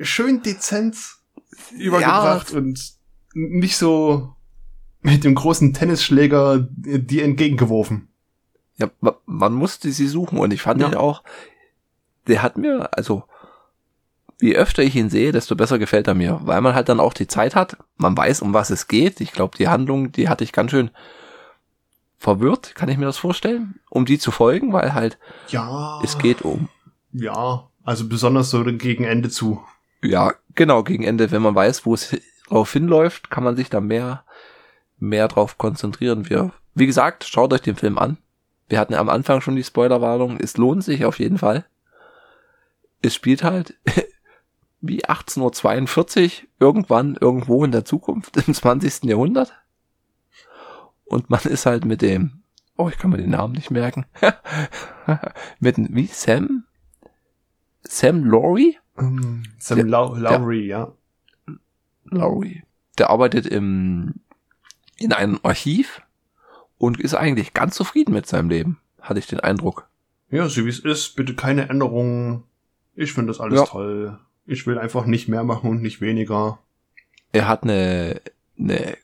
[0.00, 0.96] schön dezent
[1.72, 2.94] übergebracht und
[3.34, 4.34] nicht so
[5.02, 8.08] mit dem großen Tennisschläger dir entgegengeworfen.
[8.76, 10.88] ja, ma- man musste sie suchen und ich fand Ja.
[10.88, 11.22] ihn auch,
[12.26, 13.24] der hat mir, also,
[14.40, 17.12] je öfter ich ihn sehe, desto besser gefällt er mir, weil man halt dann auch
[17.14, 19.20] die Zeit hat, man weiß, um was es geht.
[19.20, 20.90] Ich glaube, die Handlung, die hatte ich ganz schön
[22.18, 26.00] verwirrt, kann ich mir das vorstellen, um die zu folgen, weil halt Ja.
[26.02, 26.68] es geht um
[27.12, 29.62] Ja, also besonders so gegen Ende zu.
[30.02, 32.16] Ja, genau, gegen Ende, wenn man weiß, wo es
[32.48, 34.24] drauf hinläuft, kann man sich da mehr,
[35.02, 36.28] mehr drauf konzentrieren.
[36.30, 38.18] Wir, wie gesagt, schaut euch den Film an.
[38.68, 40.38] Wir hatten ja am Anfang schon die Spoilerwarnung.
[40.40, 41.64] Es lohnt sich auf jeden Fall.
[43.02, 43.76] Es spielt halt
[44.80, 49.04] wie 1842 irgendwann irgendwo in der Zukunft im 20.
[49.04, 49.52] Jahrhundert.
[51.04, 52.42] Und man ist halt mit dem,
[52.76, 54.06] oh, ich kann mir den Namen nicht merken,
[55.60, 56.64] mit, dem- wie, Sam?
[57.82, 58.78] Sam Laurie?
[58.96, 60.92] Sam Der- Lowry, ja.
[62.04, 62.62] Lowry.
[62.98, 64.14] Der arbeitet im,
[65.02, 66.02] in einem Archiv
[66.78, 69.88] und ist eigentlich ganz zufrieden mit seinem Leben, hatte ich den Eindruck.
[70.30, 72.44] Ja, so wie es ist, bitte keine Änderungen.
[72.94, 73.66] Ich finde das alles Ja.
[73.66, 74.18] toll.
[74.46, 76.58] Ich will einfach nicht mehr machen und nicht weniger.
[77.32, 78.20] Er hat eine,
[78.58, 78.96] eine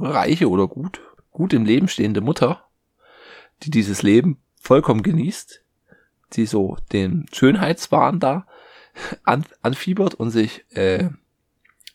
[0.00, 2.64] reiche oder gut, gut im Leben stehende Mutter,
[3.62, 5.62] die dieses Leben vollkommen genießt,
[6.34, 8.46] die so den Schönheitswahn da
[9.24, 11.10] an, anfiebert und sich äh,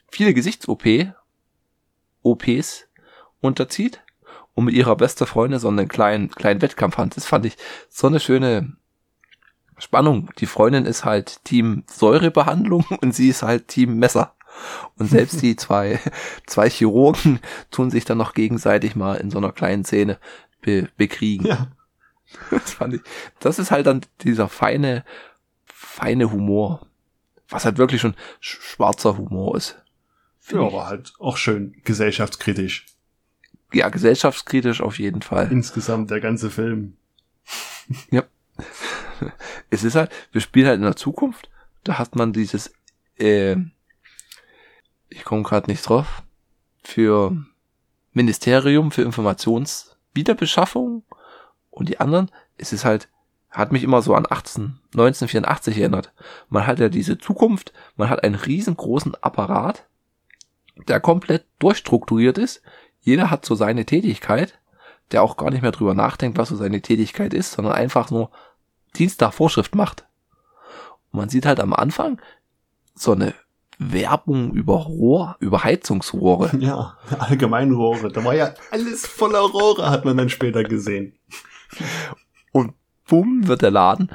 [0.09, 0.83] viele Gesichts-OP
[2.21, 2.87] OPs
[3.43, 4.01] unterzieht
[4.55, 7.15] und mit ihrer bester Freundin so einen kleinen, kleinen Wettkampf hat.
[7.17, 7.57] Das fand ich
[7.89, 8.73] so eine schöne
[9.77, 10.29] Spannung.
[10.37, 14.35] Die Freundin ist halt Team Säurebehandlung und sie ist halt Team Messer.
[14.97, 15.99] Und selbst die zwei,
[16.45, 17.39] zwei Chirurgen
[17.71, 20.19] tun sich dann noch gegenseitig mal in so einer kleinen Szene
[20.61, 21.47] be bekriegen.
[21.47, 21.67] Ja.
[22.49, 23.01] Das fand ich,
[23.41, 25.05] das ist halt dann dieser feine,
[25.65, 26.87] feine Humor.
[27.47, 29.77] Was halt wirklich schon sch schwarzer Humor ist.
[30.49, 32.87] Ja, aber halt auch schön gesellschaftskritisch.
[33.73, 35.51] Ja, gesellschaftskritisch auf jeden Fall.
[35.51, 36.97] Insgesamt der ganze Film.
[38.11, 38.23] Ja.
[39.69, 41.49] Es ist halt, wir spielen halt in der Zukunft.
[41.83, 42.73] Da hat man dieses,
[43.17, 43.55] äh,
[45.09, 46.23] ich komme gerade nicht drauf,
[46.83, 47.35] für
[48.13, 51.03] Ministerium für Informationswiederbeschaffung
[51.71, 53.09] und die anderen, es ist halt,
[53.49, 56.13] hat mich immer so an 18, 1984 erinnert.
[56.49, 59.85] Man hat ja diese Zukunft, man hat einen riesengroßen Apparat,
[60.87, 62.61] der komplett durchstrukturiert ist.
[63.03, 64.57] Jeder hat so seine Tätigkeit,
[65.11, 68.31] der auch gar nicht mehr drüber nachdenkt, was so seine Tätigkeit ist, sondern einfach nur
[68.95, 70.05] Dienst nach Vorschrift macht.
[71.11, 72.19] Und man sieht halt am Anfang
[72.95, 73.33] so eine
[73.77, 76.51] Werbung über Rohr, über Heizungsrohre.
[76.59, 78.09] Ja, Allgemeinrohre.
[78.09, 81.17] Da war ja alles voller Rohre, hat man dann später gesehen.
[82.53, 82.73] Und
[83.07, 84.09] bumm wird der Laden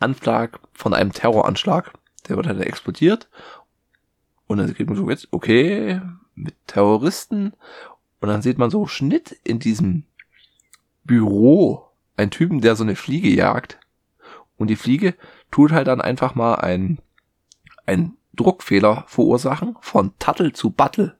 [0.00, 1.92] Anschlag von einem Terroranschlag.
[2.28, 3.28] Der wird halt explodiert.
[4.46, 6.00] Und dann geht man so jetzt, okay,
[6.34, 7.52] mit Terroristen.
[8.20, 10.04] Und dann sieht man so Schnitt in diesem
[11.04, 11.88] Büro.
[12.16, 13.78] Ein Typen, der so eine Fliege jagt.
[14.56, 15.14] Und die Fliege
[15.50, 16.98] tut halt dann einfach mal ein,
[17.86, 21.16] ein Druckfehler verursachen von Tattel zu Battle.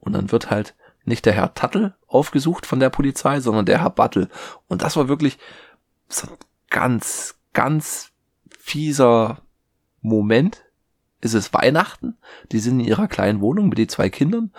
[0.00, 3.90] Und dann wird halt nicht der Herr Tattel aufgesucht von der Polizei, sondern der Herr
[3.90, 4.28] Battle.
[4.68, 5.38] Und das war wirklich
[6.08, 6.36] so ein
[6.70, 8.12] ganz, ganz
[8.58, 9.42] fieser
[10.00, 10.64] Moment.
[11.20, 12.16] Es ist Weihnachten,
[12.50, 14.52] die sind in ihrer kleinen Wohnung mit den zwei Kindern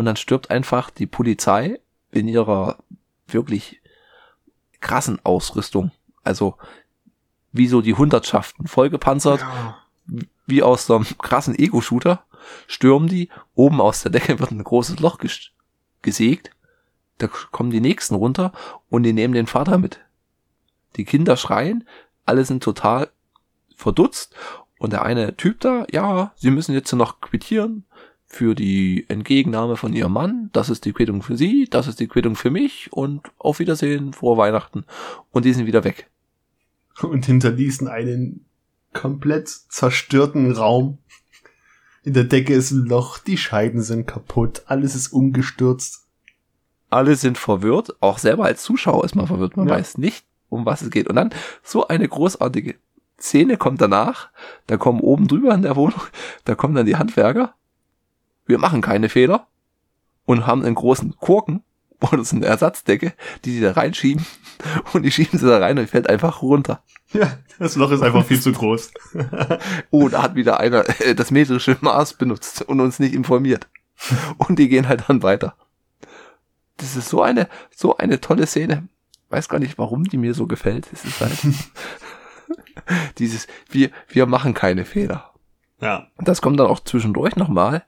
[0.00, 1.78] und dann stirbt einfach die Polizei
[2.10, 2.78] in ihrer
[3.26, 3.82] wirklich
[4.80, 5.90] krassen Ausrüstung.
[6.24, 6.56] Also
[7.52, 9.76] wie so die Hundertschaften, vollgepanzert, Ja.
[10.46, 12.24] wie aus so einem krassen Ego-Shooter,
[12.66, 15.50] stürmen die, oben aus der Decke wird ein großes Loch ges
[16.00, 16.50] gesägt,
[17.18, 18.52] da kommen die nächsten runter
[18.88, 20.00] und die nehmen den Vater mit.
[20.96, 21.86] Die Kinder schreien,
[22.24, 23.10] alle sind total
[23.76, 24.34] verdutzt
[24.78, 27.84] und der eine Typ da, ja, sie müssen jetzt noch quittieren
[28.32, 32.06] für die Entgegennahme von ihrem Mann, das ist die Quittung für sie, das ist die
[32.06, 34.84] Quittung für mich und auf Wiedersehen, frohe Weihnachten
[35.32, 36.08] und die sind wieder weg.
[37.02, 38.46] Und hinterließen einen
[38.92, 40.98] komplett zerstörten Raum.
[42.04, 46.06] In der Decke ist ein Loch, die Scheiben sind kaputt, alles ist umgestürzt.
[46.88, 49.74] alle sind verwirrt, auch selber als Zuschauer ist man verwirrt, man Ja.
[49.74, 51.08] weiß nicht, um was es geht.
[51.08, 51.30] Und dann
[51.62, 52.76] so eine großartige
[53.18, 54.30] Szene kommt danach,
[54.66, 56.00] da kommen oben drüber in der Wohnung,
[56.44, 57.54] da kommen dann die Handwerker,
[58.50, 59.46] wir machen keine Fehler
[60.26, 61.62] und haben einen großen Korken
[62.00, 64.26] oder so eine Ersatzdecke, die sie da reinschieben
[64.92, 66.82] und die schieben sie da rein und fällt einfach runter.
[67.12, 68.92] Ja, das Loch ist einfach viel zu groß.
[69.90, 73.68] Oh, da hat wieder einer äh, das metrische Maß benutzt und uns nicht informiert.
[74.38, 75.54] Und die gehen halt dann weiter.
[76.76, 78.88] Das ist so eine, so eine tolle Szene.
[79.28, 80.88] Weiß gar nicht, warum die mir so gefällt.
[80.92, 81.36] Es ist halt
[83.18, 85.30] dieses, wir, wir machen keine Fehler.
[85.80, 86.08] Ja.
[86.16, 87.84] Und das kommt dann auch zwischendurch nochmal,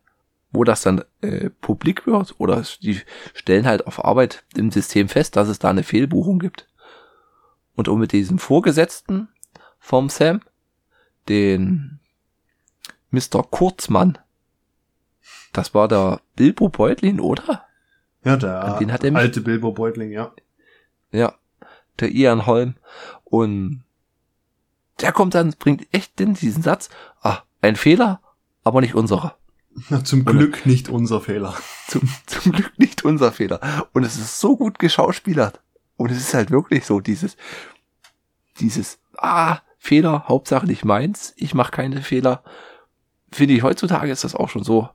[0.52, 3.00] wo das dann äh, publik wird oder die
[3.34, 6.68] stellen halt auf Arbeit im System fest, dass es da eine Fehlbuchung gibt.
[7.74, 9.28] Und um mit diesem Vorgesetzten
[9.78, 10.42] vom Sam,
[11.28, 12.00] den
[13.10, 13.42] Mr.
[13.42, 14.18] Kurzmann,
[15.52, 17.64] das war der Bilbo Beutlin, oder?
[18.24, 20.32] Ja, der An wen hat er alte Bilbo Beutling, ja.
[21.10, 21.34] Ja,
[22.00, 22.76] der Ian Holm.
[23.24, 23.84] Und
[25.00, 26.88] der kommt dann, bringt echt den, diesen Satz,
[27.20, 28.20] ah, ein Fehler,
[28.64, 29.36] aber nicht unserer.
[29.88, 31.54] Na, zum Glück nicht unser Fehler.
[31.88, 33.60] Zum, zum Glück nicht unser Fehler.
[33.92, 35.60] Und es ist so gut geschauspielert.
[35.96, 37.36] Und es ist halt wirklich so dieses,
[38.60, 42.42] dieses, ah, Fehler, Hauptsache nicht meins, ich mache keine Fehler.
[43.30, 44.88] Finde ich, heutzutage ist das auch schon so,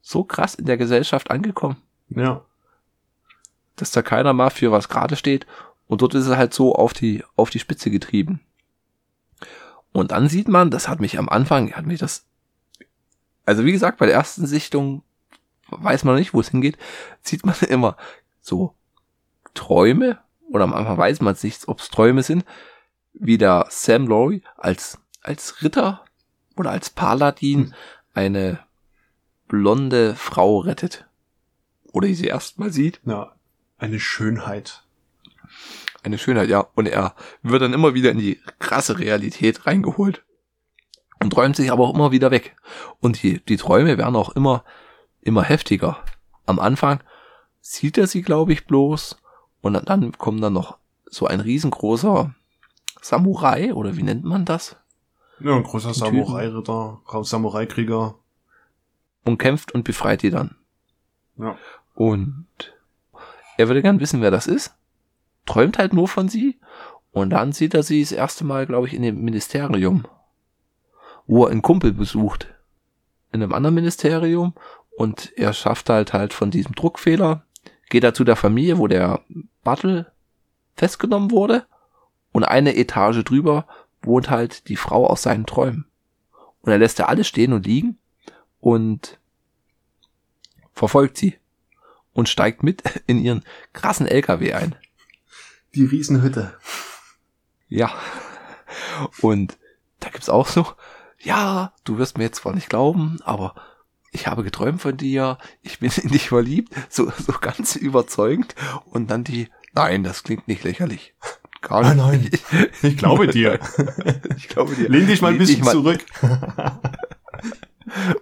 [0.00, 1.76] so krass in der Gesellschaft angekommen,
[2.10, 2.42] Ja.
[3.76, 5.46] dass da keiner mal für was gerade steht.
[5.86, 8.40] Und dort ist es halt so auf die, auf die Spitze getrieben.
[9.92, 12.26] Und dann sieht man, das hat mich am Anfang, hat mich das,
[13.46, 15.02] also wie gesagt, bei der ersten Sichtung
[15.68, 16.78] weiß man nicht, wo es hingeht,
[17.22, 17.96] sieht man immer
[18.40, 18.74] so
[19.54, 20.18] Träume,
[20.50, 22.44] oder am Anfang weiß man es nicht, ob es Träume sind,
[23.12, 26.04] wie der Sam Laurie als, als Ritter
[26.56, 27.74] oder als Paladin
[28.12, 28.60] eine
[29.48, 31.06] blonde Frau rettet.
[31.92, 33.00] Oder die sie erstmal sieht.
[33.04, 33.34] Ja.
[33.78, 34.84] Eine Schönheit.
[36.02, 36.66] Eine Schönheit, ja.
[36.74, 40.24] Und er wird dann immer wieder in die krasse Realität reingeholt.
[41.24, 42.54] Und träumt sich aber auch immer wieder weg.
[43.00, 44.62] Und die, die Träume werden auch immer,
[45.22, 45.96] immer heftiger.
[46.44, 47.00] Am Anfang
[47.62, 49.16] sieht er sie, glaube ich, bloß.
[49.62, 52.34] Und dann, dann kommt dann noch so ein riesengroßer
[53.00, 54.76] Samurai, oder wie nennt man das?
[55.40, 55.94] Ja, ein großer.
[55.94, 58.16] Samurai-Ritter, Samurai-Krieger.
[59.24, 60.56] und kämpft und befreit die dann.
[61.38, 61.56] Ja.
[61.94, 62.46] Und
[63.56, 64.74] er würde gern wissen, wer das ist.
[65.46, 66.58] Träumt halt nur von sie.
[67.12, 70.06] Und dann sieht er sie das erste Mal, glaube ich, in dem Ministerium,
[71.26, 72.52] wo er einen Kumpel besucht.
[73.32, 74.54] In einem anderen Ministerium.
[74.96, 77.44] Und er schafft halt halt von diesem Druckfehler,
[77.90, 79.20] geht er zu der Familie, wo der
[79.64, 80.12] Battle
[80.76, 81.66] festgenommen wurde.
[82.32, 83.66] Und eine Etage drüber
[84.02, 85.86] wohnt halt die Frau aus seinen Träumen.
[86.60, 87.98] Und er lässt da alles stehen und liegen
[88.60, 89.18] und
[90.72, 91.36] verfolgt sie
[92.12, 94.74] und steigt mit in ihren krassen LKW ein.
[95.74, 96.54] Die Riesenhütte.
[97.68, 97.92] Ja.
[99.20, 99.58] Und
[100.00, 100.66] da gibt's auch so,
[101.24, 103.54] ja, du wirst mir jetzt zwar nicht glauben, aber
[104.12, 108.54] ich habe geträumt von dir, ich bin in dich verliebt, so, so ganz überzeugend.
[108.86, 111.14] Und dann die, nein, das klingt nicht lächerlich.
[111.62, 111.96] Gar nicht.
[111.96, 112.66] Nein, nein.
[112.82, 113.58] Ich glaube dir.
[114.36, 114.88] ich glaube dir.
[114.88, 116.04] Lehn dich mal ein bisschen zurück.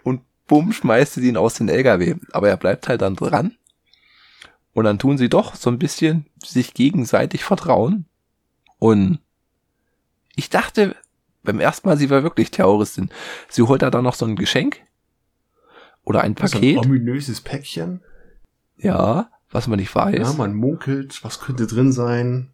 [0.05, 2.15] und bumm, schmeißt sie ihn aus den LKW.
[2.33, 3.57] Aber er bleibt halt dann dran.
[4.75, 8.07] Und dann tun sie doch so ein bisschen sich gegenseitig vertrauen.
[8.79, 9.19] Und
[10.37, 10.97] ich dachte
[11.43, 13.11] beim ersten Mal, sie war wirklich Terroristin.
[13.49, 14.81] Sie holt da dann noch so ein Geschenk.
[16.05, 16.79] Oder ein So ein Paket.
[16.79, 18.03] ominöses Päckchen.
[18.77, 20.17] ja, was man nicht weiß.
[20.19, 22.53] Ja, man munkelt, was könnte drin sein.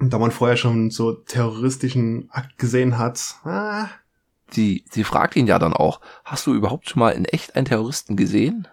[0.00, 3.86] Und da man vorher schon so terroristischen Akt gesehen hat, ah,
[4.50, 7.66] sie, sie fragt ihn ja dann auch, hast du überhaupt schon mal in echt einen
[7.66, 8.66] Terroristen gesehen?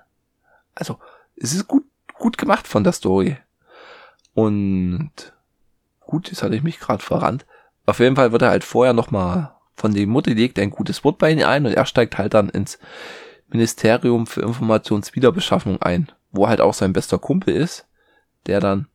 [0.74, 0.98] Also,
[1.36, 1.84] es ist gut,
[2.16, 3.38] gut gemacht von der Story.
[4.34, 5.12] Und
[6.00, 7.46] gut, jetzt hatte ich mich gerade verrannt.
[7.86, 11.18] Auf jeden Fall wird er halt vorher nochmal von dem Mutter legt ein gutes Wort
[11.18, 12.80] bei ihm ein und er steigt halt dann ins
[13.48, 17.88] Ministerium für Informationswiederbeschaffung ein, wo halt auch sein bester Kumpel ist,
[18.46, 18.88] der dann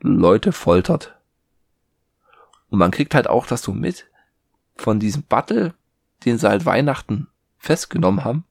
[0.00, 1.16] Leute foltert.
[2.70, 4.06] Und man kriegt halt auch das so mit
[4.76, 5.74] von diesem Battle,
[6.24, 7.26] den sie halt Weihnachten
[7.58, 8.44] festgenommen haben,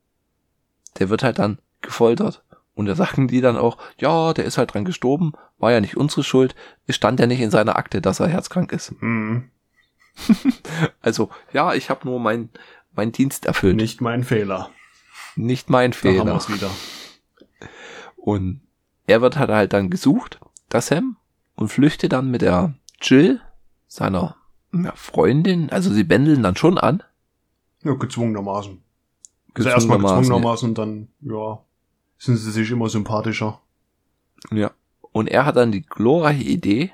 [1.00, 2.44] der wird halt dann gefoltert.
[2.76, 5.98] Und da sagen die dann auch, ja, der ist halt dran gestorben, war ja nicht
[5.98, 6.56] unsere Schuld,
[6.88, 8.94] es stand ja nicht in seiner Akte, dass er herzkrank ist.
[9.00, 9.50] hm,
[11.02, 12.50] Also, ja, ich habe nur mein,
[12.94, 14.70] mein Dienst erfüllt, nicht, nicht mein Fehler.
[15.36, 16.26] mein Da haben Fehler.
[16.26, 16.70] wir's wieder.
[18.16, 18.62] Und
[19.08, 21.18] er wird halt halt dann gesucht, das Sam,
[21.56, 23.42] und flüchtet dann mit der Jill,
[23.88, 24.36] seiner
[24.74, 27.04] ja, Freundin, also sie bändeln dann schon an.
[27.84, 28.82] Ja, gezwungenermaßen.
[29.56, 31.60] Also erstmal gezwungenermaßen, gezwungenermaßen und dann, ja,
[32.18, 33.62] sind sie sich immer sympathischer.
[34.52, 34.72] Ja.
[35.12, 36.92] Und er hat dann die glorreiche Idee,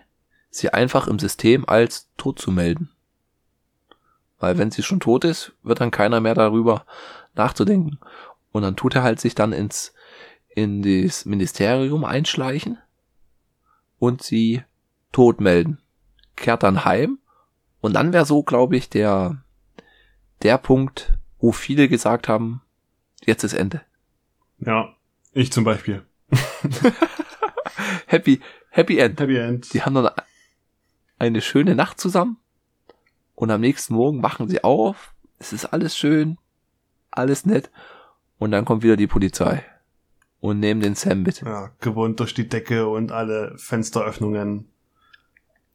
[0.49, 2.89] sie einfach im System als tot zu melden.
[4.45, 6.85] Weil wenn sie schon tot ist, wird dann keiner mehr darüber
[7.33, 7.97] nachzudenken.
[8.51, 9.91] Und dann tut er halt sich dann ins,
[10.49, 12.77] in das Ministerium einschleichen
[13.97, 14.61] und sie
[15.11, 15.79] tot melden.
[16.35, 17.17] Kehrt dann heim.
[17.81, 19.43] Und dann wäre so, glaube ich, der,
[20.43, 22.61] der Punkt, wo viele gesagt haben,
[23.25, 23.81] jetzt ist Ende.
[24.59, 24.93] Ja,
[25.31, 26.05] ich zum Beispiel.
[28.05, 29.19] Happy, happy end.
[29.19, 29.73] Happy End.
[29.73, 30.11] Die haben dann
[31.17, 32.37] eine schöne Nacht zusammen
[33.35, 35.13] und am nächsten Morgen wachen sie auf.
[35.39, 36.37] Es ist alles schön,
[37.11, 37.69] alles nett
[38.39, 39.63] und dann kommt wieder die Polizei
[40.39, 41.41] und nehmen den Sam mit.
[41.41, 44.69] Ja, gewohnt durch die Decke und alle Fensteröffnungen.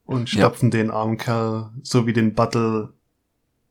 [0.04, 0.40] Und Ja.
[0.40, 2.92] stopfen den armen Kerl, so wie den Battle,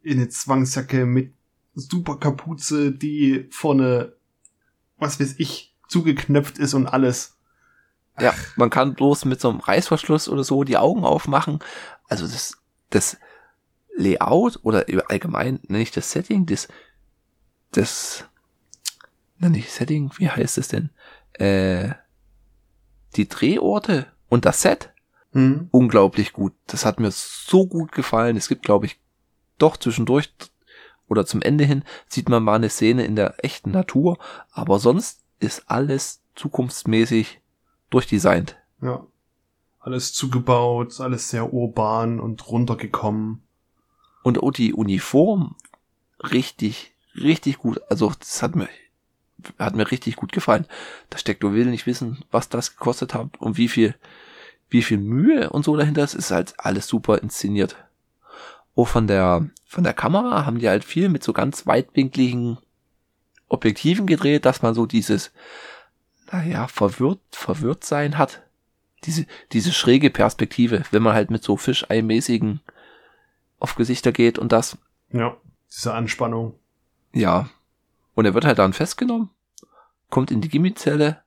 [0.02, 1.34] in eine Zwangsjacke mit
[1.76, 4.14] super Kapuze, die vorne,
[4.98, 7.36] was weiß ich, zugeknöpft ist und alles.
[8.20, 11.60] Ja, man kann bloß mit so einem Reißverschluss oder so die Augen aufmachen.
[12.08, 12.58] Also das,
[12.90, 13.18] das
[14.00, 16.68] Layout oder allgemein, nenne ich das Setting, das,
[17.72, 18.26] das,
[19.38, 20.90] nenne ich Setting, wie heißt es denn?
[21.34, 21.94] Äh,
[23.16, 24.94] die Drehorte und das Set
[25.34, 25.68] Hm?
[25.72, 26.54] unglaublich gut.
[26.68, 28.36] Das hat mir so gut gefallen.
[28.36, 29.00] Es gibt, glaube ich,
[29.58, 30.34] doch zwischendurch
[31.08, 34.18] oder zum Ende hin sieht man mal eine Szene in der echten Natur,
[34.52, 37.42] aber sonst ist alles zukunftsmäßig
[37.90, 38.58] durchdesignt.
[38.82, 39.06] Ja.
[39.82, 43.44] Alles zugebaut, alles sehr urban und runtergekommen.
[44.22, 45.56] Und auch die Uniform
[46.20, 47.82] richtig, richtig gut.
[47.90, 48.70] Also das hat mir,
[49.58, 50.66] hat mir richtig gut gefallen.
[51.10, 53.96] Da steckt, du will nicht wissen, was das gekostet hat und wie viel,
[54.70, 56.14] wie viel Mühe und so dahinter ist.
[56.14, 57.76] Ist halt alles super inszeniert.
[58.76, 62.58] Auch von der, von der Kamera haben die halt viel mit so ganz weitwinkligen
[63.48, 65.32] Objektiven gedreht, dass man so dieses,
[66.32, 68.42] naja, verwirrt, verwirrt sein hat.
[69.06, 72.60] Diese, diese schräge Perspektive, wenn man halt mit so Fischei-mäßigen
[73.60, 74.78] auf Gesichter geht und das,
[75.12, 75.36] Ja.
[75.72, 76.56] Diese Anspannung.
[77.14, 77.50] ja.
[78.16, 79.30] Und er wird halt dann festgenommen,
[80.10, 81.22] kommt in die Gimmizelle,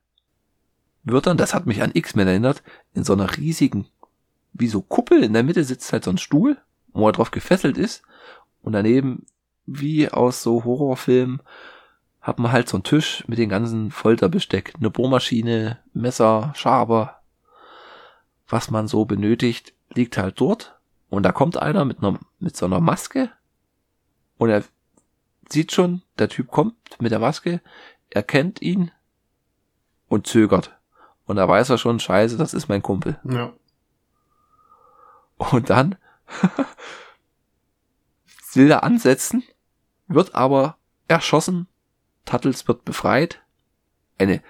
[1.03, 2.61] wird dann, das hat mich an X-Men erinnert,
[2.93, 3.87] in so einer riesigen,
[4.53, 6.57] wie so Kuppel, in der Mitte sitzt halt so ein Stuhl,
[6.91, 8.03] wo er drauf gefesselt ist,
[8.61, 9.25] und daneben,
[9.65, 11.41] wie aus so Horrorfilmen,
[12.21, 17.21] hat man halt so einen Tisch mit den ganzen Folterbesteck, eine Bohrmaschine, Messer, Schaber,
[18.47, 20.77] was man so benötigt, liegt halt dort.
[21.13, 23.29] Und da kommt einer mit einer, mit so einer Maske
[24.39, 24.63] und er
[25.47, 27.61] sieht schon, der Typ kommt mit der Maske,
[28.09, 28.89] er kennt ihn
[30.07, 30.75] und zögert.
[31.27, 33.19] Und da weiß er schon, scheiße, das ist mein Kumpel.
[33.29, 33.53] Ja.
[35.37, 35.97] Und dann
[38.55, 39.43] will er ansetzen,
[40.07, 41.67] wird aber erschossen,
[42.25, 43.43] Tuttles wird befreit,
[44.17, 44.41] eine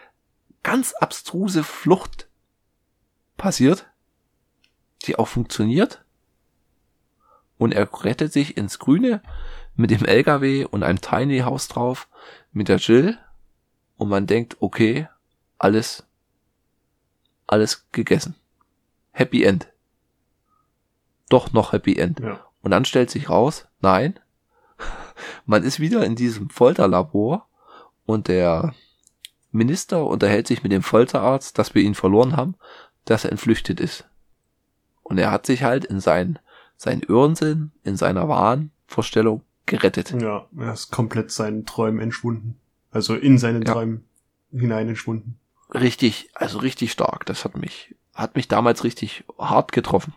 [0.64, 2.30] ganz abstruse Flucht
[3.36, 3.92] passiert,
[5.02, 6.03] die auch funktioniert,
[7.64, 9.22] und er rettet sich ins Grüne
[9.76, 12.10] mit dem LKW und einem Tiny House drauf,
[12.52, 13.18] mit der Jill,
[13.96, 15.08] und man denkt, okay,
[15.58, 16.06] alles,
[17.48, 18.36] alles gegessen.
[19.12, 19.70] Happy End.
[21.30, 22.20] Doch noch Happy End.
[22.20, 22.46] Ja.
[22.62, 24.20] Und dann stellt sich raus, nein,
[25.46, 27.48] man ist wieder in diesem Folterlabor
[28.06, 28.76] und der
[29.52, 32.56] Minister unterhält sich mit dem Folterarzt, dass wir ihn verloren haben,
[33.06, 34.06] dass er entflüchtet ist.
[35.02, 36.40] Und er hat sich halt in sein,
[36.84, 40.12] sein Irrsinn, in seiner Wahnvorstellung gerettet.
[40.22, 42.56] Ja, er ist komplett seinen Träumen entschwunden.
[42.92, 43.72] Also in seinen Ja.
[43.74, 44.04] Träumen
[44.52, 45.40] hinein entschwunden.
[45.74, 47.26] Richtig, also richtig stark.
[47.26, 50.14] Das hat mich, hat mich damals richtig hart getroffen.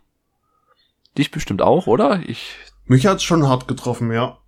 [1.16, 2.20] Dich bestimmt auch, oder?
[2.28, 4.38] Ich, Mich hat's schon hart getroffen, ja.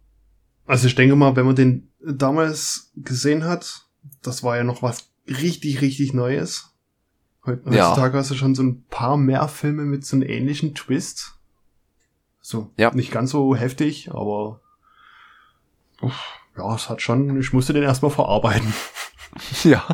[0.66, 3.86] Also ich denke mal, wenn man den damals gesehen hat,
[4.22, 6.74] das war ja noch was richtig, richtig Neues.
[7.46, 7.90] Heut- Ja.
[7.90, 11.37] Heutzutage hast du schon so ein paar mehr Filme mit so einem ähnlichen Twist.
[12.40, 12.90] So, Ja.
[12.94, 14.60] nicht ganz so heftig, aber
[16.00, 16.22] uff,
[16.56, 18.72] ja, es hat schon, ich musste den erstmal verarbeiten.
[19.64, 19.84] ja.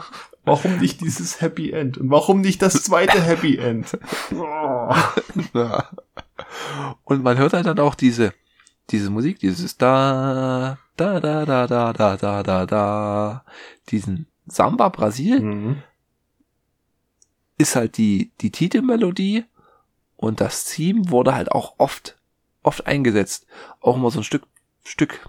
[0.46, 1.96] Warum nicht dieses Happy End?
[1.96, 3.98] Und warum nicht das zweite Happy End?
[4.32, 4.94] Oh.
[5.54, 5.88] Ja.
[7.04, 8.34] Und man hört halt dann auch diese,
[8.90, 13.44] diese Musik, dieses da, da, da, da, da, da, da, da, da,
[13.88, 15.82] diesen Samba Brasil Mhm.
[17.56, 19.44] ist halt die, die Titelmelodie
[20.16, 22.18] und das Theme wurde halt auch oft,
[22.64, 23.46] oft eingesetzt.
[23.80, 24.46] Auch immer so ein Stück,
[24.82, 25.28] Stück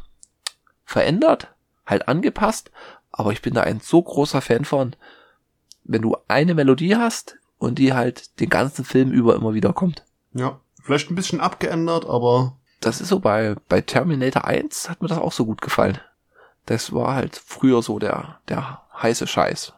[0.83, 1.53] verändert,
[1.85, 2.71] halt angepasst,
[3.11, 4.95] aber ich bin da ein so großer Fan von,
[5.83, 10.03] wenn du eine Melodie hast und die halt den ganzen Film über immer wieder kommt.
[10.33, 15.07] Ja, vielleicht ein bisschen abgeändert, aber Das ist so bei, bei Terminator 1 hat mir
[15.07, 15.99] das auch so gut gefallen.
[16.65, 19.73] Das war halt früher so der, der heiße Scheiß.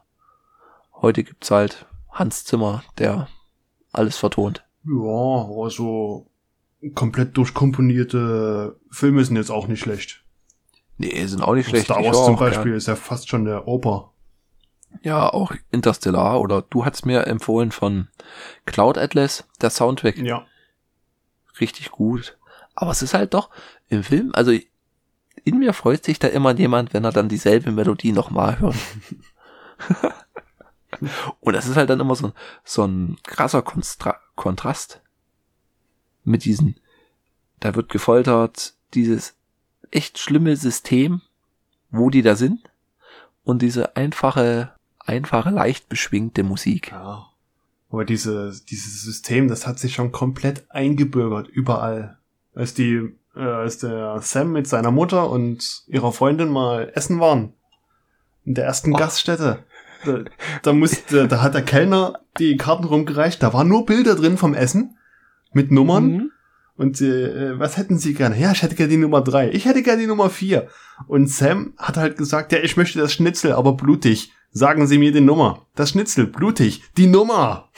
[0.93, 3.27] Heute gibt's halt Hans Zimmer, der
[3.91, 4.63] alles vertont.
[4.83, 6.27] Ja, also
[6.93, 10.23] komplett durchkomponierte Filme sind jetzt auch nicht schlecht.
[10.97, 11.85] Nee, sind auch nicht schlecht.
[11.85, 14.13] Star Wars zum Beispiel gern- ist ja fast schon der Oper.
[15.03, 18.07] Ja, auch Interstellar oder du hast mir empfohlen von
[18.65, 20.45] Cloud Atlas, der Soundtrack, Ja.
[21.59, 22.37] richtig gut.
[22.73, 23.49] Aber es ist halt doch
[23.89, 24.51] im Film, also
[25.43, 28.75] in mir freut sich da immer jemand, wenn er dann dieselbe Melodie nochmal hört.
[31.41, 35.01] Und das ist halt dann immer so, ein- so ein krasser Konstra Kontrast
[36.27, 36.75] mit diesen,
[37.59, 39.35] da wird gefoltert, dieses
[39.91, 41.21] echt schlimme System,
[41.89, 42.69] wo die da sind
[43.43, 46.91] und diese einfache, einfache, leicht beschwingte Musik.
[46.91, 47.29] Ja.
[47.89, 52.17] Aber diese, dieses System, das hat sich schon komplett eingebürgert, überall.
[52.53, 57.53] Als die, äh, als der Sam mit seiner Mutter und ihrer Freundin mal essen waren.
[58.43, 58.97] In der ersten Oh.
[58.97, 59.63] Gaststätte.
[60.03, 60.25] Da,
[60.61, 64.53] da musste, da hat der Kellner die Karten rumgereicht, da waren nur Bilder drin vom
[64.53, 64.96] Essen.
[65.57, 66.05] Mit Nummern.
[66.11, 66.31] Mhm.
[66.75, 68.39] Und äh, was hätten Sie gerne?
[68.39, 69.49] Ja, ich hätte gerne die Nummer drei.
[69.49, 70.67] Ich hätte gerne die Nummer vier.
[71.07, 74.31] Und Sam hat halt gesagt, ja, ich möchte das Schnitzel, aber blutig.
[74.51, 75.65] Sagen Sie mir die Nummer.
[75.75, 76.83] Das Schnitzel, blutig.
[76.95, 77.69] Die Nummer.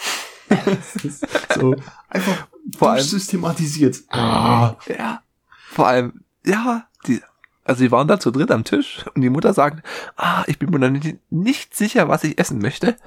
[1.56, 1.76] So
[2.10, 3.98] einfach Vor allem- systematisiert.
[4.10, 4.76] Ah.
[4.88, 5.22] Ja,
[5.70, 7.22] vor allem, ja, die,
[7.64, 9.86] also die waren da zu dritt am Tisch und die Mutter sagt,
[10.18, 12.98] ah, ich bin mir noch nicht, nicht sicher, was ich essen möchte.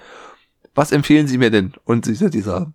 [0.75, 1.73] Was empfehlen Sie mir denn?
[1.85, 2.73] Und dieser, dieser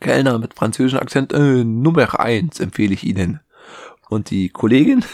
[0.00, 3.40] Kellner mit französischem Akzent, äh, Nummer eins empfehle ich Ihnen.
[4.08, 5.04] Und die Kollegin,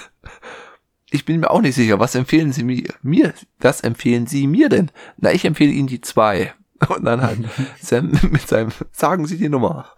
[1.11, 4.69] ich bin mir auch nicht sicher, was empfehlen Sie mir, mir, was empfehlen Sie mir
[4.69, 4.91] denn?
[5.17, 6.55] Na, ich empfehle Ihnen die zwei.
[6.89, 7.39] Und dann halt
[7.81, 9.91] Sam mit seinem, sagen Sie die Nummer.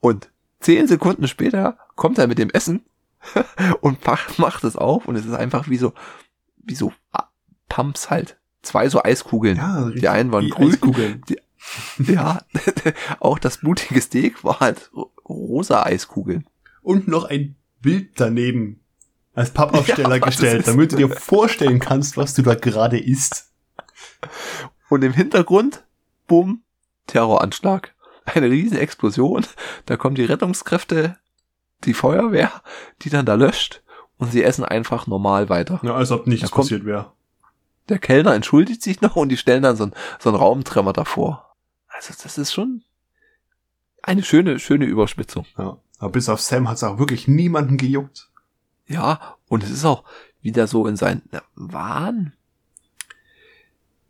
[0.00, 0.30] Und
[0.60, 2.82] zehn Sekunden später kommt er mit dem Essen
[3.80, 5.92] und macht, macht es auf und es ist einfach wie so,
[6.56, 7.24] wie so ah,
[7.68, 8.38] Pumps halt.
[8.62, 9.56] Zwei so Eiskugeln.
[9.56, 9.90] Ja.
[9.90, 10.68] Die einen waren grün.
[10.70, 11.22] Eiskugeln.
[11.98, 12.40] Ja,
[13.20, 16.48] auch das blutige Steak war halt ro- rosa Eiskugeln.
[16.82, 18.80] Und noch ein Bild daneben
[19.34, 23.52] als Pappaufsteller Ja, gestellt, damit du dir vorstellen kannst, was du da gerade isst.
[24.88, 25.84] Und im Hintergrund,
[26.26, 26.62] bumm,
[27.06, 27.94] Terroranschlag.
[28.24, 29.46] Eine riesen Explosion.
[29.86, 31.16] Da kommen die Rettungskräfte,
[31.84, 32.50] die Feuerwehr,
[33.02, 33.82] die dann da löscht
[34.18, 35.80] und sie essen einfach normal weiter.
[35.82, 37.12] Ja, als ob nichts passiert wäre.
[37.88, 41.47] der Kellner entschuldigt sich noch und die stellen dann so einen, so einen Raumtremmer davor.
[41.98, 42.84] Also das ist schon
[44.02, 45.46] eine schöne, schöne Überspitzung.
[45.58, 45.78] Ja.
[45.98, 48.30] Aber bis auf Sam hat es auch wirklich niemanden gejuckt.
[48.86, 50.04] Ja, und es ist auch
[50.40, 52.34] wieder so in seinen Wahn.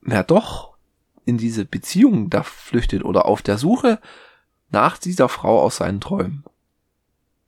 [0.03, 0.76] Na doch,
[1.24, 3.99] in diese Beziehung da flüchtet oder auf der Suche
[4.68, 6.45] nach dieser Frau aus seinen Träumen.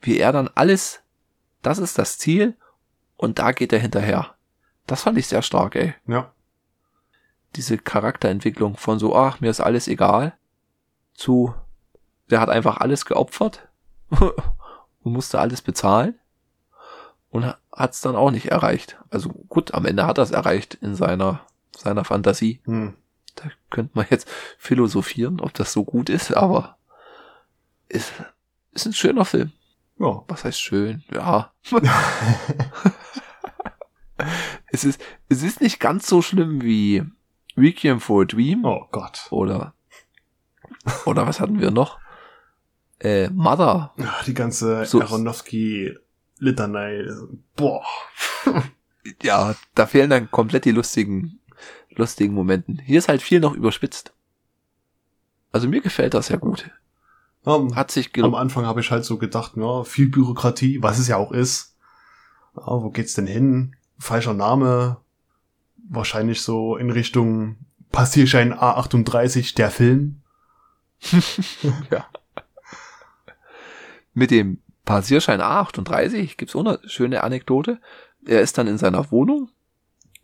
[0.00, 1.02] Wie er dann alles,
[1.60, 2.56] das ist das Ziel
[3.18, 4.34] und da geht er hinterher.
[4.86, 5.94] Das fand ich sehr stark, ey.
[6.06, 6.32] Ja.
[7.56, 10.34] Diese Charakterentwicklung von so, ach, mir ist alles egal,
[11.14, 11.54] zu,
[12.30, 13.68] der hat einfach alles geopfert
[14.10, 16.18] und musste alles bezahlen
[17.30, 18.98] und hat es dann auch nicht erreicht.
[19.10, 21.40] Also gut, am Ende hat er es erreicht in seiner,
[21.76, 22.60] seiner Fantasie.
[22.64, 22.94] Hm.
[23.36, 24.28] Da könnte man jetzt
[24.58, 26.76] philosophieren, ob das so gut ist, aber
[27.88, 28.12] ist,
[28.72, 29.52] ist ein schöner Film.
[29.98, 30.24] Ja.
[30.28, 31.04] Was heißt schön?
[31.12, 31.52] Ja.
[34.72, 37.04] es ist, es ist nicht ganz so schlimm wie
[37.56, 38.64] Requiem for a Dream.
[38.64, 39.26] Oh Gott.
[39.30, 39.74] Oder,
[41.06, 41.98] oder was hatten wir noch?
[43.00, 43.94] Äh, Mother.
[43.98, 47.06] Ach, die ganze So- Aronofsky-Litanei.
[47.56, 47.84] Boah.
[49.22, 51.40] Ja, da fehlen dann komplett die lustigen,
[51.88, 52.78] lustigen Momenten.
[52.78, 54.12] Hier ist halt viel noch überspitzt.
[55.52, 56.70] Also mir gefällt das ja gut.
[57.44, 58.34] Am, Hat sich am.
[58.34, 61.78] Anfang habe ich halt so gedacht, ja, viel Bürokratie, was es ja auch ist.
[62.54, 63.74] Ja, wo geht's denn hin?
[63.98, 64.98] Falscher Name.
[65.92, 67.56] Wahrscheinlich so in Richtung
[67.90, 70.22] Passierschein A38, der Film.
[74.14, 77.80] Mit dem Passierschein A38 gibt's auch eine schöne Anekdote.
[78.24, 79.48] Er ist dann in seiner Wohnung,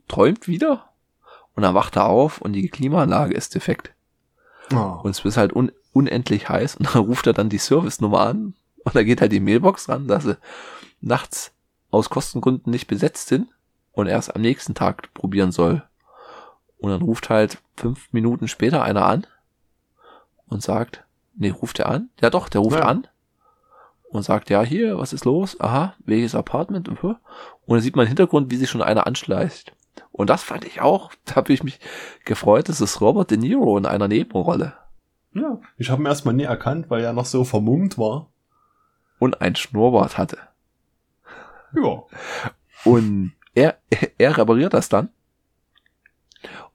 [0.07, 0.91] träumt wieder
[1.57, 3.93] und dann wacht er auf und die Klimaanlage ist defekt.
[4.73, 5.01] Oh.
[5.03, 8.55] Und es ist halt un unendlich heiß und dann ruft er dann die Service-Nummer an
[8.85, 10.37] und da geht halt die Mailbox ran, dass sie
[11.01, 11.53] nachts
[11.91, 13.49] aus Kostengründen nicht besetzt sind
[13.97, 15.83] und erst am nächsten Tag probieren soll.
[16.79, 19.27] Und dann ruft halt fünf Minuten später einer an
[20.47, 22.11] und sagt, nee, ruft er an?
[22.21, 22.85] Ja doch, der ruft Ja.
[22.87, 23.09] an
[24.11, 25.59] und sagt, ja, hier, was ist los?
[25.61, 26.89] Aha, welches Apartment?
[26.89, 27.19] Und
[27.67, 29.75] dann sieht man im Hintergrund, wie sich schon einer anschleicht.
[30.13, 31.81] Und das fand ich auch, da habe ich mich
[32.25, 34.75] gefreut, das ist Robert De Niro in einer Nebenrolle.
[35.33, 38.29] Ja, ich habe ihn erstmal nie erkannt, weil er noch so vermummt war.
[39.19, 40.39] und ein Schnurrbart hatte.
[41.75, 42.03] Ja.
[42.85, 43.79] Und er,
[44.19, 45.09] er repariert das dann.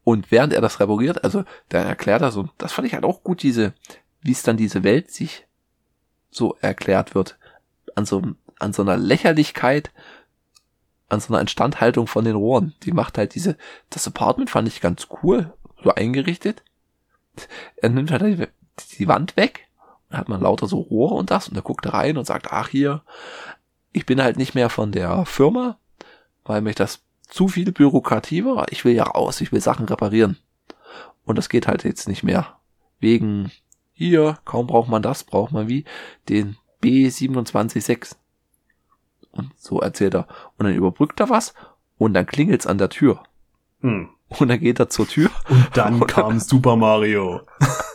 [0.03, 3.23] Und während er das repariert, also dann erklärt er so, das fand ich halt auch
[3.23, 3.73] gut, diese,
[4.21, 5.45] wie es dann diese Welt sich
[6.31, 7.37] so erklärt wird.
[7.95, 8.21] An so,
[8.59, 9.91] an so einer Lächerlichkeit,
[11.07, 12.73] an so einer Instandhaltung von den Rohren.
[12.83, 13.57] Die macht halt diese,
[13.89, 15.53] das Apartment fand ich ganz cool,
[15.83, 16.63] so eingerichtet.
[17.77, 18.51] Er nimmt halt
[18.99, 19.67] die, Wand weg,
[20.09, 22.69] dann hat man lauter so Rohre und das, und er guckt rein und sagt, ach
[22.69, 23.03] hier,
[23.91, 25.77] ich bin halt nicht mehr von der Firma,
[26.43, 28.71] weil mich das zu viel Bürokratie war.
[28.71, 30.37] Ich will ja raus, ich will Sachen reparieren.
[31.23, 32.57] Und das geht halt jetzt nicht mehr.
[32.99, 33.51] Wegen
[33.93, 35.85] hier, kaum braucht man das, braucht man wie
[36.29, 38.15] den B276.
[39.31, 40.27] Und so erzählt er.
[40.57, 41.53] Und dann überbrückt er was
[41.97, 43.23] und dann klingelt's an der Tür.
[43.81, 44.09] Hm.
[44.39, 45.29] Und dann geht er zur Tür.
[45.49, 47.41] Und dann Und- kam Super Mario.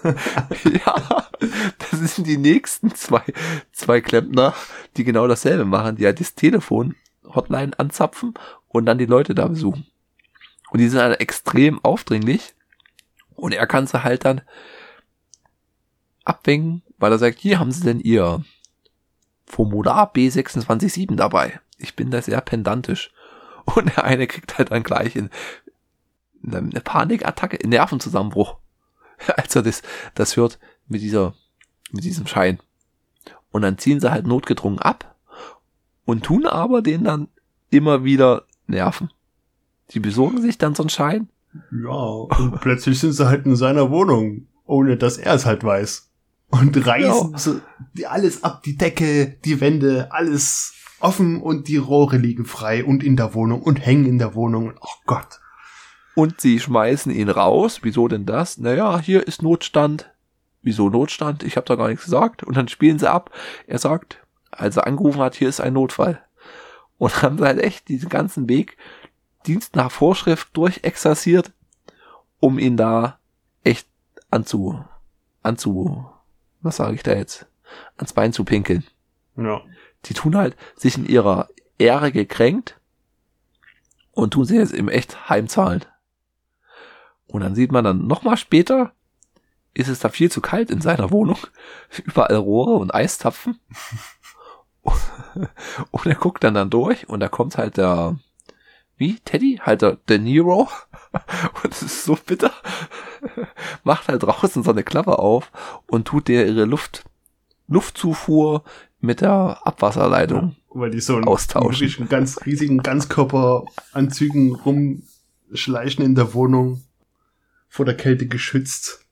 [0.05, 1.27] ja,
[1.91, 3.23] das sind die nächsten zwei,
[3.73, 4.55] zwei Klempner,
[4.97, 6.95] die genau dasselbe machen, die halt das Telefon
[7.35, 8.35] Hotline anzapfen
[8.69, 9.87] und dann die Leute da besuchen.
[10.71, 12.55] Und die sind halt extrem aufdringlich
[13.35, 14.41] und er kann sie halt dann
[16.25, 18.45] abwinken, weil er sagt, hier haben sie denn ihr
[19.47, 21.61] Formular B267 dabei.
[21.79, 23.13] Ich bin da sehr pendantisch.
[23.75, 25.31] Und der eine kriegt halt dann gleich in,
[26.43, 28.57] in eine Panikattacke, einen Nervenzusammenbruch,
[29.37, 29.83] als er das,
[30.15, 30.59] das hört
[30.89, 31.35] mit dieser,
[31.91, 32.61] mit diesem Schein.
[33.51, 35.16] Und dann ziehen sie halt notgedrungen ab
[36.07, 37.29] und tun aber den dann
[37.69, 39.11] immer wieder nerven.
[39.91, 41.29] Die besorgen sich dann so einen Schein
[41.71, 46.11] Ja, und plötzlich sind sie halt in seiner Wohnung, ohne dass er es halt weiß.
[46.49, 47.39] Und reißen Ja.
[47.39, 47.61] so
[48.09, 53.17] alles ab, die Decke, die Wände, alles offen und die Rohre liegen frei und in
[53.17, 54.73] der Wohnung und hängen in der Wohnung.
[54.81, 55.41] Oh Gott.
[56.15, 57.81] und sie schmeißen ihn raus.
[57.83, 58.57] Wieso denn das?
[58.59, 60.11] Naja, hier ist Notstand.
[60.63, 61.43] Wieso Notstand?
[61.43, 62.43] Ich habe da gar nichts gesagt.
[62.43, 63.31] Und dann spielen sie ab.
[63.67, 64.25] Er sagt,
[64.57, 66.23] als er angerufen hat, hier ist ein Notfall.
[66.99, 68.77] Und haben sie halt echt diesen ganzen Weg
[69.47, 71.53] Dienst nach Vorschrift durchexerziert,
[72.41, 73.19] um ihn da
[73.63, 73.89] echt
[74.31, 74.85] anzu,
[75.43, 76.07] anzu,
[76.61, 77.47] was sage ich da jetzt,
[77.97, 78.85] ans Bein zu pinkeln.
[79.37, 79.63] Ja.
[80.07, 81.49] Die tun halt sich in ihrer
[81.79, 82.81] Ehre gekränkt
[84.13, 85.85] und tun sie jetzt im echt heimzahlen.
[87.27, 88.93] Und dann sieht man dann nochmal später,
[89.75, 91.39] ist es da viel zu kalt in seiner Wohnung.
[92.05, 93.61] Überall Rohre und Eistapfen.
[95.91, 98.19] Und er guckt dann dann durch und da kommt halt der,
[98.97, 99.61] wie, Teddy?
[99.63, 100.69] Halt der De Niro
[101.63, 102.53] Und es ist so bitter.
[103.85, 105.51] Macht halt draußen so eine Klappe auf
[105.87, 107.05] und tut dir ihre Luft,
[107.69, 108.65] Luftzufuhr
[109.01, 110.57] mit der Abwasserleitung.
[110.75, 111.95] Ja, weil die so Austauschen.
[111.99, 116.83] einen ganz riesigen Ganzkörperanzügen rumschleichen in der Wohnung,
[117.69, 119.06] vor der Kälte geschützt.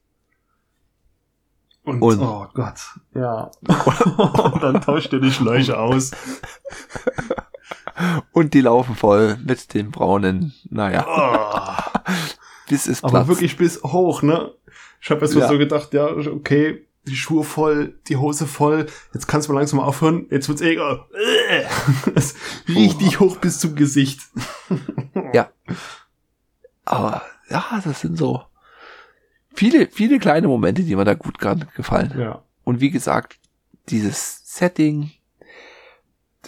[1.84, 2.80] Und, Und- oh Gott,
[3.14, 3.50] ja.
[3.66, 6.12] und dann tauscht er die Schläuche aus.
[8.32, 12.00] Und die laufen voll mit den braunen, naja, Oh.
[12.68, 14.52] bis es Aber wirklich bis hoch, ne?
[15.00, 15.48] Ich habe erst mal Ja.
[15.48, 19.78] so gedacht, ja, okay, die Schuhe voll, die Hose voll, jetzt kannst du mal langsam
[19.80, 20.76] aufhören, jetzt wird's eh,
[22.14, 22.34] es
[22.66, 24.20] richtig hoch bis zum Gesicht.
[25.34, 25.50] Ja.
[26.86, 28.42] Aber ja, das sind so
[29.54, 32.14] viele, viele kleine Momente, die mir da gut gan- gefallen.
[32.18, 32.42] Ja.
[32.64, 33.38] Und wie gesagt,
[33.88, 35.10] dieses Setting,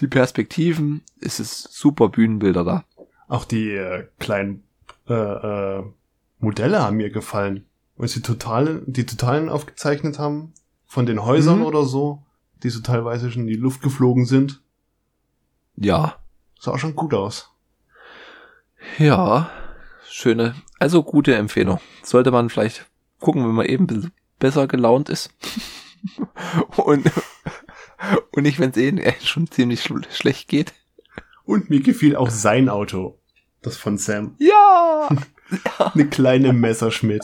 [0.01, 2.85] die Perspektiven, es ist super Bühnenbilder da.
[3.29, 4.63] Auch die äh, kleinen
[5.09, 5.83] äh, äh,
[6.39, 7.67] Modelle haben mir gefallen.
[7.97, 10.53] Und sie total, die totalen aufgezeichnet haben
[10.87, 11.65] von den Häusern Mhm.
[11.67, 12.23] oder so,
[12.63, 14.61] die so teilweise schon in die Luft geflogen sind.
[15.77, 16.17] Ja,
[16.59, 17.51] Sah auch schon gut aus.
[18.99, 19.51] ja,
[20.09, 21.81] schöne, also gute Empfehlung.
[22.03, 22.87] Sollte man vielleicht
[23.21, 25.31] gucken, wenn man eben besser gelaunt ist.
[26.77, 27.11] und,
[28.33, 30.73] und nicht, wenn es eh schon ziemlich schl schlecht geht.
[31.45, 33.19] Und mir gefiel auch sein Auto.
[33.63, 34.35] Das von Sam.
[34.39, 35.09] Ja,
[35.95, 37.23] Eine kleine Messerschmidt.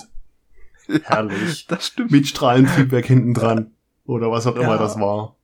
[1.04, 1.66] Herrlich.
[1.66, 2.10] das stimmt.
[2.10, 3.72] Mit Strahlentriebwerk hinten dran.
[4.04, 4.78] Oder was auch immer Ja.
[4.78, 5.36] das war.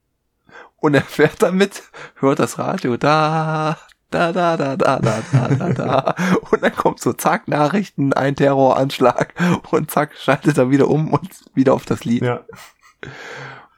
[0.76, 1.82] Und er fährt damit,
[2.16, 3.78] hört das Radio da,
[4.10, 6.14] da, da, da, da, da, da, da, da.
[6.50, 9.34] Und dann kommt so zack, Nachrichten, ein Terroranschlag
[9.70, 12.44] und zack, schaltet er wieder um und wieder auf das Lied Ja.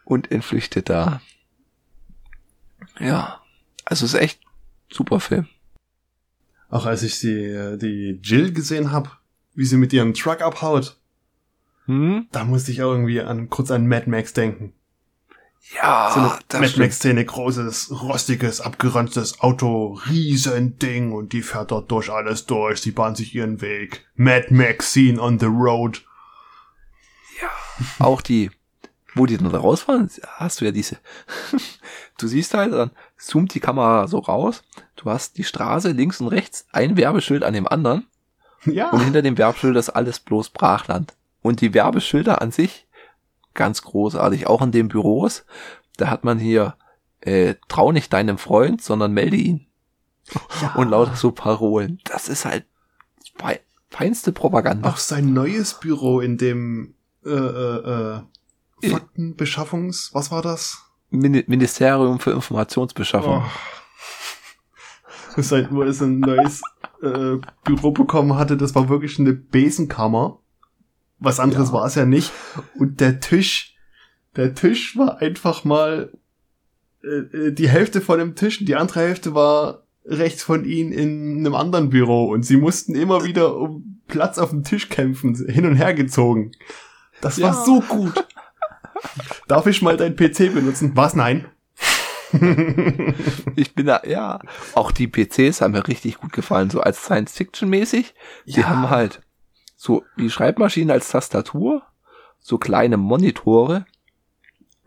[0.04, 1.20] und entflüchtet da.
[2.98, 3.40] Ja,
[3.84, 4.40] also ist echt
[4.90, 5.48] super Film.
[6.68, 9.10] Auch als ich die, äh, die Jill gesehen habe,
[9.54, 10.96] wie sie mit ihrem Truck abhaut,
[11.86, 12.28] Hm?
[12.30, 14.72] da musste ich auch irgendwie an, kurz an Mad Max denken.
[15.74, 16.78] Ja, so eine das Mad.
[16.78, 22.90] Max-Szene, großes, rostiges, abgeranztes Auto, riesen Ding und die fährt dort durch alles durch, sie
[22.90, 24.06] bahnt sich ihren Weg.
[24.16, 26.02] Mad Max Scene on the road.
[27.98, 28.50] Auch die,
[29.14, 30.98] wo die dann rausfahren, hast du ja diese.
[32.18, 34.62] du siehst halt, dann zoomt die Kamera so raus.
[34.96, 38.06] Du hast die Straße links und rechts, ein Werbeschild an dem anderen.
[38.64, 38.90] Ja.
[38.90, 41.14] Und hinter dem Werbeschild ist alles bloß Brachland.
[41.42, 42.86] Und die Werbeschilder an sich,
[43.54, 45.44] ganz großartig, auch in den Büros,
[45.96, 46.76] da hat man hier,
[47.20, 49.66] äh, trau nicht deinem Freund, sondern melde ihn.
[50.62, 50.74] ja.
[50.76, 52.00] Und lauter so Parolen.
[52.04, 52.64] Das ist halt
[53.36, 54.88] fei- feinste Propaganda.
[54.88, 56.94] Auch sein neues Büro in dem
[57.24, 58.22] äh, äh,
[58.82, 60.14] äh, Faktenbeschaffungs...
[60.14, 60.78] Was war das?
[61.10, 63.42] Min Ministerium für Informationsbeschaffung.
[65.36, 65.42] Oh.
[65.42, 66.62] Seit wo es ein neues
[67.02, 70.38] äh, Büro bekommen hatte, das war wirklich eine Besenkammer.
[71.20, 71.74] Was anderes Ja.
[71.74, 72.32] war es ja nicht.
[72.74, 73.76] Und der Tisch,
[74.36, 76.12] der Tisch war einfach mal
[77.04, 80.92] äh, äh, die Hälfte von dem Tisch und die andere Hälfte war rechts von ihnen
[80.92, 85.34] in einem anderen Büro und sie mussten immer wieder um Platz auf dem Tisch kämpfen,
[85.46, 86.52] hin und her gezogen.
[87.20, 87.48] Das Ja.
[87.48, 88.26] war so gut.
[89.46, 90.92] Darf ich mal dein PC benutzen?
[90.94, 91.14] Was?
[91.14, 91.46] Nein.
[93.56, 94.38] Ich bin da, ja.
[94.74, 98.14] Auch die PCs haben mir richtig gut gefallen, so als Science-Fiction-mäßig.
[98.46, 98.68] Die Ja.
[98.68, 99.20] haben halt
[99.80, 101.80] so wie Schreibmaschinen als Tastatur,
[102.38, 103.86] so kleine Monitore,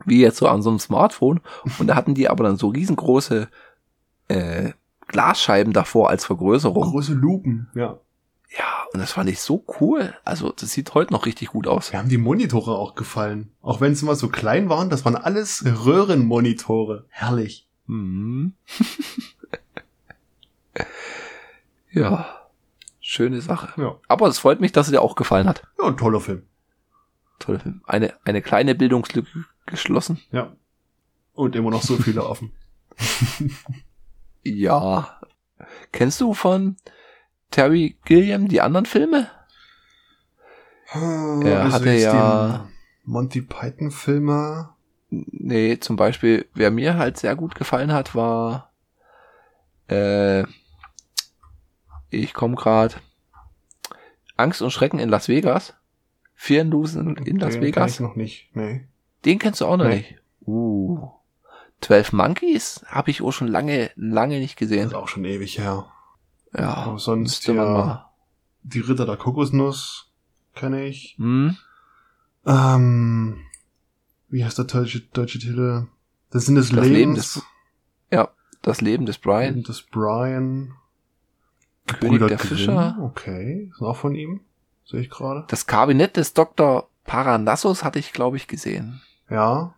[0.06, 1.41] wie jetzt so an so einem Smartphone.
[1.80, 3.48] Und da hatten die aber dann so riesengroße
[4.28, 4.74] äh,
[5.08, 6.91] Glasscheiben davor als Vergrößerung.
[6.91, 7.98] Große Lupen, ja.
[8.56, 10.14] Ja, und das fand ich so cool.
[10.24, 11.91] Also, das sieht heute noch richtig gut aus.
[11.91, 13.52] Wir haben die Monitore auch gefallen.
[13.64, 17.06] Auch wenn sie mal so klein waren, das waren alles Röhrenmonitore.
[17.10, 17.68] Herrlich.
[17.88, 18.54] Mhm.
[21.91, 22.43] ja,
[23.14, 23.80] schöne Sache.
[23.80, 23.95] Ja.
[24.07, 25.64] Aber es freut mich, dass es dir auch gefallen hat.
[25.80, 26.43] Ja, ein toller Film.
[27.39, 27.82] Toller Film.
[27.86, 30.20] Eine, eine kleine Bildungslücke geschlossen.
[30.32, 30.53] Ja.
[31.34, 32.51] Und immer noch so viele offen.
[34.43, 35.20] Ja.
[35.91, 36.78] Kennst du von
[37.51, 39.30] Terry Gilliam die anderen Filme?
[40.91, 42.68] Er hatte jetzt ja-
[43.05, 44.70] Monty Python Filme.
[45.09, 48.72] Nee, zum Beispiel, wer mir halt sehr gut gefallen hat, war
[49.88, 50.43] äh,
[52.14, 52.95] ich komme gerade
[54.38, 55.74] Angst und Schrecken in Las Vegas.
[56.36, 57.93] Fear and Losen in Las Den kenn Vegas.
[57.93, 58.49] Ich noch nicht.
[58.55, 58.88] Nee.
[59.26, 59.97] Den kennst du auch noch Nee.
[59.97, 60.16] nicht.
[60.45, 61.09] Uh.
[61.82, 64.88] 12 Monkeys habe ich auch schon lange, lange nicht Das gesehen.
[64.88, 65.86] ist auch schon ewig her.
[66.57, 67.53] Ja, Aber sonst ja.
[67.53, 68.09] mal.
[68.64, 70.09] Die Ritter der Kokosnuss
[70.55, 71.16] kenne ich.
[71.18, 71.57] Hm?
[72.45, 73.41] Ähm,
[74.30, 75.88] wie heißt der deutsche, deutsche Titel?
[76.32, 77.41] Das sind des Das Leben des-
[78.11, 78.30] Ja,
[78.61, 79.53] das Leben des Brian.
[79.55, 80.74] Leben des Brian.
[81.88, 82.98] König der Fischer.
[83.02, 84.42] Okay, ist auch von ihm.
[84.86, 85.46] Sehe ich gerade.
[85.48, 86.88] Das Kabinett des Dr.
[87.06, 89.02] Paranassus hatte ich, glaube ich, gesehen.
[89.30, 89.74] Ja.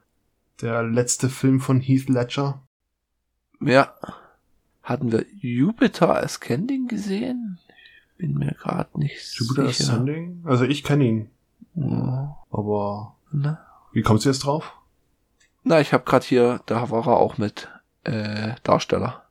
[0.62, 2.62] Der letzte Film von Heath Ledger.
[3.60, 3.94] Ja.
[4.84, 7.60] Hatten wir Jupiter Ascending gesehen?
[8.12, 9.94] Ich bin mir gerade nicht Jupiter sicher.
[9.94, 10.44] Ascending?
[10.46, 11.30] Also ich kenne ihn.
[11.74, 12.38] Ja.
[12.52, 13.60] Aber Na,
[13.92, 14.74] wie kommst du jetzt drauf?
[15.64, 17.68] Na ich habe gerade hier, da war er auch mit
[18.04, 19.26] äh, Darsteller.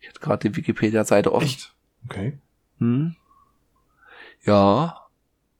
[0.00, 1.44] Ich hatte gerade die Wikipedia-Seite offen.
[1.46, 1.74] Echt?
[2.06, 2.38] Okay.
[2.78, 3.16] Hm?
[4.44, 5.06] Ja.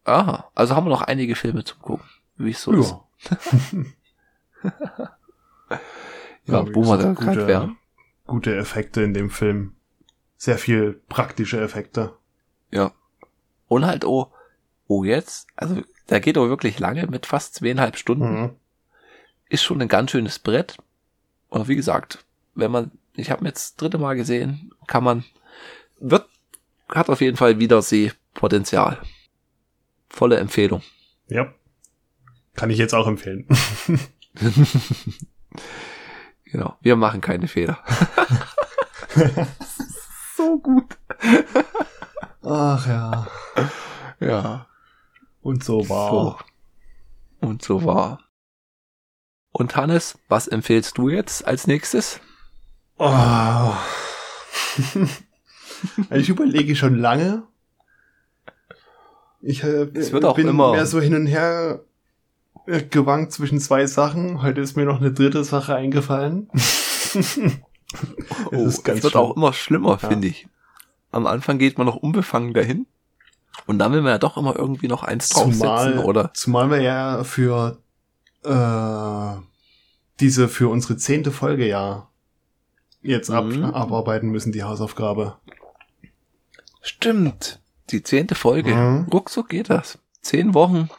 [0.04, 2.94] Ah, also haben wir noch einige Filme zum Gucken, wie es so ist.
[6.46, 7.76] Ja, wie wo wir da gerade gute- wären.
[8.26, 9.74] Gute Effekte in dem Film.
[10.36, 12.16] Sehr viel praktische Effekte.
[12.70, 12.92] Ja.
[13.66, 14.32] Und halt, oh,
[14.86, 18.42] oh jetzt, also der geht aber wirklich lange mit fast zweieinhalb Stunden.
[18.42, 18.50] Mhm.
[19.48, 20.76] Ist schon ein ganz schönes Brett.
[21.50, 22.24] Aber wie gesagt,
[22.54, 25.24] wenn man, ich habe jetzt das dritte Mal gesehen, kann man,
[26.00, 26.28] wird,
[26.88, 28.98] hat auf jeden Fall Wiedersehpotenzial.
[30.08, 30.82] Volle Empfehlung.
[31.28, 31.52] Ja.
[32.54, 33.46] Kann ich jetzt auch empfehlen.
[36.50, 36.76] Genau.
[36.80, 37.78] Wir machen keine Fehler.
[40.36, 40.96] so gut.
[42.42, 43.26] Ach ja.
[44.20, 44.66] Ja.
[45.42, 46.10] Und so war.
[46.10, 46.38] So.
[47.40, 48.20] Und so war.
[49.52, 52.20] Und Hannes, was empfehlst du jetzt als nächstes?
[52.98, 53.74] Oh.
[56.10, 57.42] ich überlege schon lange.
[59.40, 61.80] Ich äh, Es wird auch bin immer- mehr so hin und her
[62.90, 64.42] gewankt zwischen zwei Sachen.
[64.42, 66.48] Heute ist mir noch eine dritte Sache eingefallen.
[68.52, 69.14] Oh, es wird schlimm.
[69.14, 70.08] auch immer schlimmer, Ja.
[70.10, 70.46] finde ich.
[71.10, 72.86] Am Anfang geht man noch unbefangen dahin.
[73.66, 76.30] Und dann will man ja doch immer irgendwie noch eins draufsetzen, Zumal, oder?
[76.34, 77.78] zumal wir ja für
[78.44, 79.40] äh,
[80.20, 82.08] diese für unsere zehnte Folge ja
[83.00, 83.64] jetzt ab, Mhm.
[83.64, 85.36] abarbeiten müssen, die Hausaufgabe.
[86.80, 87.60] Stimmt.
[87.90, 88.74] Die zehnte Folge.
[88.74, 89.06] Mhm.
[89.12, 89.98] Ruckzuck geht das.
[90.20, 90.90] Zehn Wochen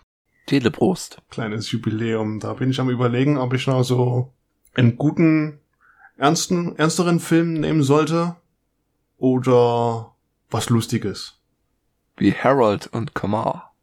[0.49, 1.21] Teleprost.
[1.29, 2.39] Kleines Jubiläum.
[2.39, 4.33] Da bin ich am überlegen, ob ich noch so
[4.73, 5.59] einen guten,
[6.17, 8.35] ernsten, ernsteren Film nehmen sollte
[9.17, 10.15] oder
[10.49, 11.35] was Lustiges.
[12.17, 13.75] Wie Harold und Kamar.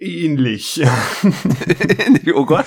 [0.00, 0.82] Ähnlich.
[2.34, 2.66] oh Gott.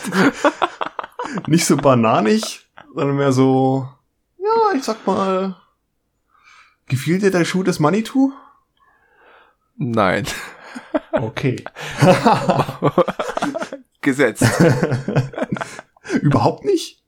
[1.45, 3.87] Nicht so bananig, sondern mehr so,
[4.39, 5.55] ja, ich sag mal,
[6.87, 8.31] gefiel dir der Schuh des Manitou?
[9.75, 10.25] Nein.
[11.11, 11.63] Okay.
[14.01, 14.43] Gesetzt.
[16.21, 17.03] Überhaupt nicht?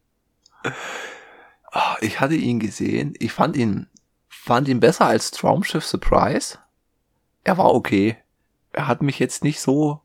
[1.72, 3.14] Ah, Ich hatte ihn gesehen.
[3.20, 3.88] Ich fand ihn,
[4.28, 6.58] fand ihn besser als Traumschiff Surprise.
[7.44, 8.18] Er war okay.
[8.74, 10.02] Er hat mich jetzt nicht so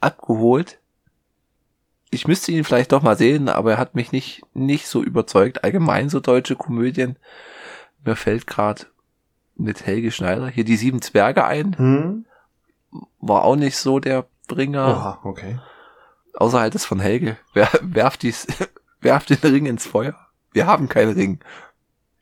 [0.00, 0.80] abgeholt.
[2.10, 5.62] Ich müsste ihn vielleicht doch mal sehen, aber er hat mich nicht, nicht so überzeugt.
[5.62, 7.18] Allgemein so deutsche Komödien.
[8.04, 8.86] Mir fällt gerade
[9.56, 11.76] mit Helge Schneider hier die sieben Zwerge ein.
[11.76, 12.26] Hm?
[13.20, 14.88] War auch nicht so der Bringer.
[14.88, 15.58] Oha, okay.
[16.34, 17.36] Außer halt das von Helge.
[17.52, 18.46] Wer, werft dies,
[19.00, 20.14] werft den Ring ins Feuer.
[20.52, 21.40] Wir haben keinen Ring.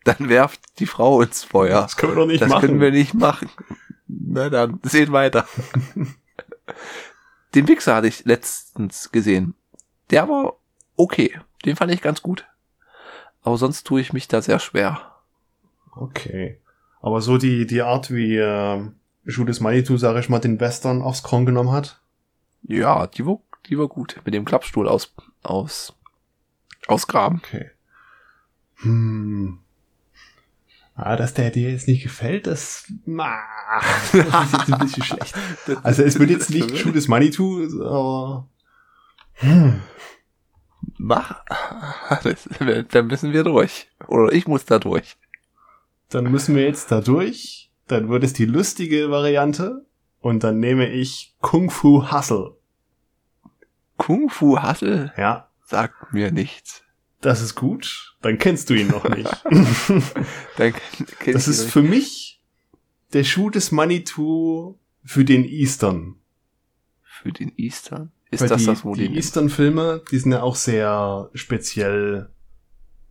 [0.04, 1.82] Dann werft die Frau ins Feuer.
[1.82, 2.60] Das können wir doch nicht das machen.
[2.60, 3.50] können wir nicht machen.
[4.06, 5.46] Na dann, sehen weiter.
[7.54, 9.54] Den Wichser hatte ich letztens gesehen.
[10.10, 10.54] Der war
[10.96, 11.40] okay.
[11.64, 12.46] Den fand ich ganz gut.
[13.42, 15.15] Aber sonst tue ich mich da sehr schwer.
[15.96, 16.60] Okay.
[17.00, 18.82] Aber so die, die Art, wie äh,
[19.24, 22.00] des Manitou, sag ich mal, den Western aufs Korn genommen hat.
[22.62, 24.20] Ja, die war, die war gut.
[24.24, 25.94] Mit dem Klappstuhl aus, aus,
[26.86, 27.40] ausgraben.
[27.44, 27.70] Okay.
[28.76, 29.58] Hm.
[30.94, 33.80] Ah, dass der dir jetzt nicht gefällt, das, ah,
[34.12, 35.34] das ist jetzt ein bisschen schlecht.
[35.82, 38.48] Also es wird jetzt nicht des Manitou, aber
[39.34, 39.82] hm.
[40.98, 41.42] Mach.
[42.22, 42.48] Das,
[42.90, 43.88] dann müssen wir durch.
[44.06, 45.16] Oder ich muss da durch.
[46.10, 47.70] Dann müssen wir jetzt da durch.
[47.88, 49.86] Dann wird es die lustige Variante
[50.20, 52.56] und dann nehme ich Kung Fu Hustle.
[53.96, 56.82] Kung Fu Hustle Ja, sagt mir nichts.
[57.20, 58.16] das ist gut.
[58.22, 59.30] Dann kennst du ihn noch nicht.
[60.56, 60.74] Dann
[61.20, 62.42] kenn das ist für mich
[63.12, 66.16] der Schuh des Manitou für den Eastern.
[67.02, 68.10] für den Eastern.
[68.30, 72.28] Ist Weil das die, das, wo die die, Eastern-Filme, die sind ja auch sehr speziell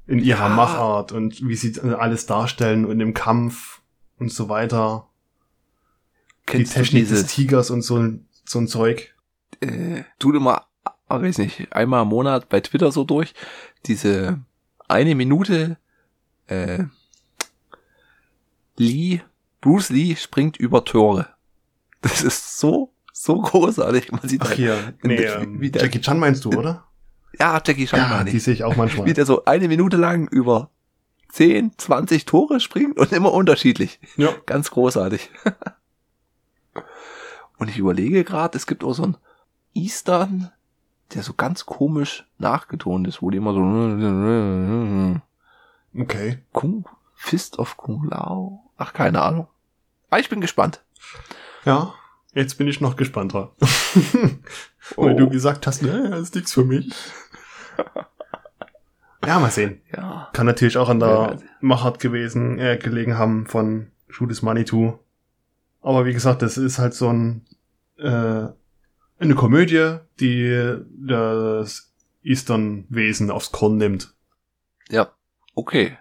[0.07, 0.55] in ihrer Ja.
[0.55, 3.81] Machart und wie sie alles darstellen und im Kampf
[4.19, 5.07] und so weiter.
[6.45, 9.15] kennst die Technik des Tigers und so, ein- so ein Zeug.
[9.61, 13.33] äh, tu dir mal, ah, weiß nicht, einmal im Monat bei Twitter so durch,
[13.85, 14.41] diese
[14.87, 15.77] eine Minute,
[16.47, 16.83] äh,
[18.77, 19.21] Lee,
[19.61, 21.29] Bruce Lee springt über Tore.
[22.01, 24.11] Das ist so, so großartig.
[24.11, 26.85] Man sieht Ach hier, nee, wie- ähm, wie der- Jackie Chan meinst du, oder?
[27.39, 28.43] Ja, Jackie Chan Ja, meine die ich.
[28.43, 29.05] sehe ich auch manchmal.
[29.05, 30.69] Spielt er so eine Minute lang über
[31.29, 33.99] 10, 20 Tore springt und immer unterschiedlich.
[34.17, 34.29] Ja.
[34.45, 35.29] Ganz großartig.
[37.57, 39.17] und ich überlege gerade, es gibt auch so ein
[39.73, 40.51] Eastern,
[41.13, 45.21] der so ganz komisch nachgetont ist, wo die immer so
[45.97, 46.39] Okay.
[46.51, 48.63] Kung, Fist of Kung Lao.
[48.77, 49.47] Ach, keine Ahnung.
[50.09, 50.83] Aber ich bin gespannt.
[51.63, 51.93] Ja.
[52.33, 53.51] Jetzt bin ich noch gespannter.
[54.97, 55.17] Weil Oh.
[55.17, 56.93] du gesagt hast, ne, das ist nichts für mich.
[59.25, 59.81] Ja, mal sehen.
[59.95, 60.29] Ja.
[60.33, 61.39] Kann natürlich auch an der.
[61.59, 64.99] Machart gewesen, äh, gelegen haben von Shoot Manitou.
[65.81, 67.45] Aber wie gesagt, das ist halt so ein,
[67.97, 68.47] äh,
[69.19, 74.13] eine Komödie, die das Eastern-Wesen aufs Korn nimmt.
[74.89, 75.11] Ja.
[75.55, 75.97] Okay.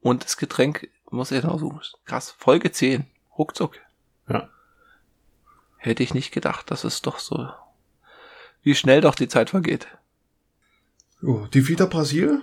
[0.00, 1.80] Und das Getränk muss ich noch suchen.
[2.04, 2.30] Krass.
[2.30, 3.06] Folge 10.
[3.36, 3.76] Ruckzuck.
[4.28, 4.48] Ja.
[5.76, 7.48] Hätte ich nicht gedacht, dass es doch so,
[8.62, 9.88] wie schnell doch die Zeit vergeht.
[11.22, 12.42] Oh, die Vita Brasil?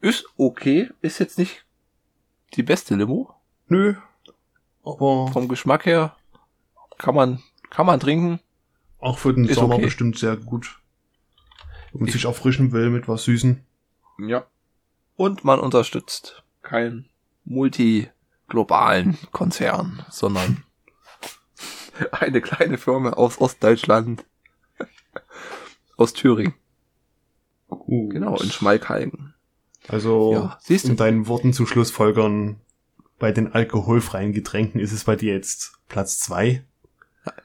[0.00, 0.90] Ist okay.
[1.00, 1.64] Ist jetzt nicht
[2.54, 3.34] die beste Limo.
[3.68, 3.94] Nö.
[4.84, 6.16] Aber Vom Geschmack her
[6.98, 8.40] kann man, kann man trinken.
[8.98, 9.84] auch für den ist Sommer okay.
[9.84, 10.78] bestimmt sehr gut.
[11.92, 13.64] Und Ich- sich erfrischen will mit was Süßen.
[14.18, 14.46] Ja.
[15.16, 17.08] Und man unterstützt keinen
[17.44, 20.64] multiglobalen Konzern, sondern
[22.10, 24.24] eine kleine Firma aus Ostdeutschland.
[25.96, 26.54] Aus Thüringen.
[27.74, 28.12] Gut.
[28.12, 29.34] Genau, in Schmalkalden.
[29.88, 30.90] Also, Ja, siehst du.
[30.90, 32.56] um deinen Worten zu Schlussfolgern,
[33.18, 36.64] bei den alkoholfreien Getränken ist es bei dir jetzt Platz zwei.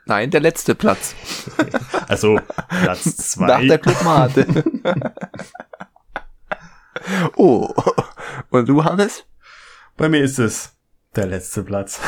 [0.06, 1.16] Nein, der letzte Platz.
[2.08, 3.78] Also Platz Nach der zwei.
[3.78, 4.64] Clubmate.
[7.36, 7.72] oh.
[8.50, 9.26] Und du, Hannes?
[9.96, 10.74] Bei mir ist es
[11.16, 12.00] der letzte Platz.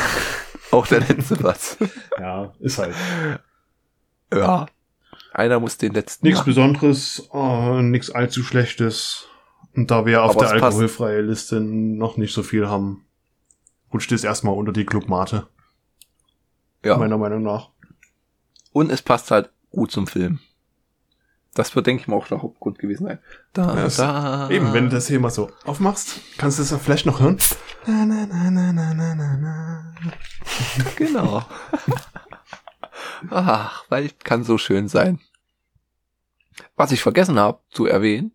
[0.72, 1.76] Auch der letzte Platz.
[2.18, 2.94] Ja, ist halt.
[4.32, 4.66] Ja.
[5.34, 6.44] Einer muss den letzten Nichts.
[6.44, 9.26] Besonderes, äh, nichts allzu Schlechtes.
[9.74, 10.64] Und da wir auf Aber der es passt.
[10.64, 13.06] alkoholfreie Liste noch nicht so viel haben,
[13.92, 15.46] rutscht es erstmal unter die Clubmate,
[16.84, 16.98] Ja.
[16.98, 17.70] meiner Meinung nach.
[18.72, 20.40] Und es passt halt gut zum Film.
[21.54, 23.18] Das wird, denke ich mal, auch der Hauptgrund gewesen sein.
[23.52, 24.50] Da, Ja, da.
[24.50, 27.36] Eben, wenn du das hier mal so aufmachst, kannst du es ja vielleicht noch hören.
[27.86, 29.94] Na, na, na, na, na, na, na.
[30.96, 31.42] Genau.
[33.30, 35.20] Ach, weil kann so schön sein.
[36.76, 38.32] Was ich vergessen habe zu erwähnen,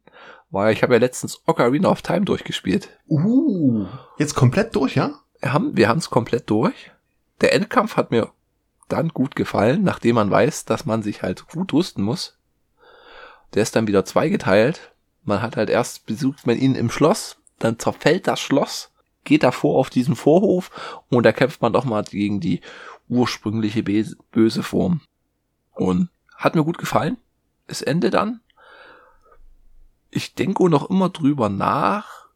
[0.50, 2.90] war, ich habe ja letztens Ocarina of Time durchgespielt.
[3.08, 3.86] Uh,
[4.18, 5.12] jetzt komplett durch, ja?
[5.40, 6.92] Wir haben wir es komplett durch.
[7.42, 8.32] Der Endkampf hat mir
[8.88, 12.38] dann gut gefallen, nachdem man weiß, dass man sich halt gut rüsten muss.
[13.54, 14.94] Der ist dann wieder zweigeteilt.
[15.24, 18.92] Man hat halt erst besucht man ihn im Schloss, dann zerfällt das Schloss,
[19.26, 22.62] geht davor auf diesen Vorhof und da kämpft man doch mal gegen die
[23.10, 25.02] ursprüngliche böse Form.
[25.74, 27.18] Und hat mir gut gefallen.
[27.68, 28.42] Das Ende dann.
[30.10, 32.28] Ich denke noch immer drüber nach,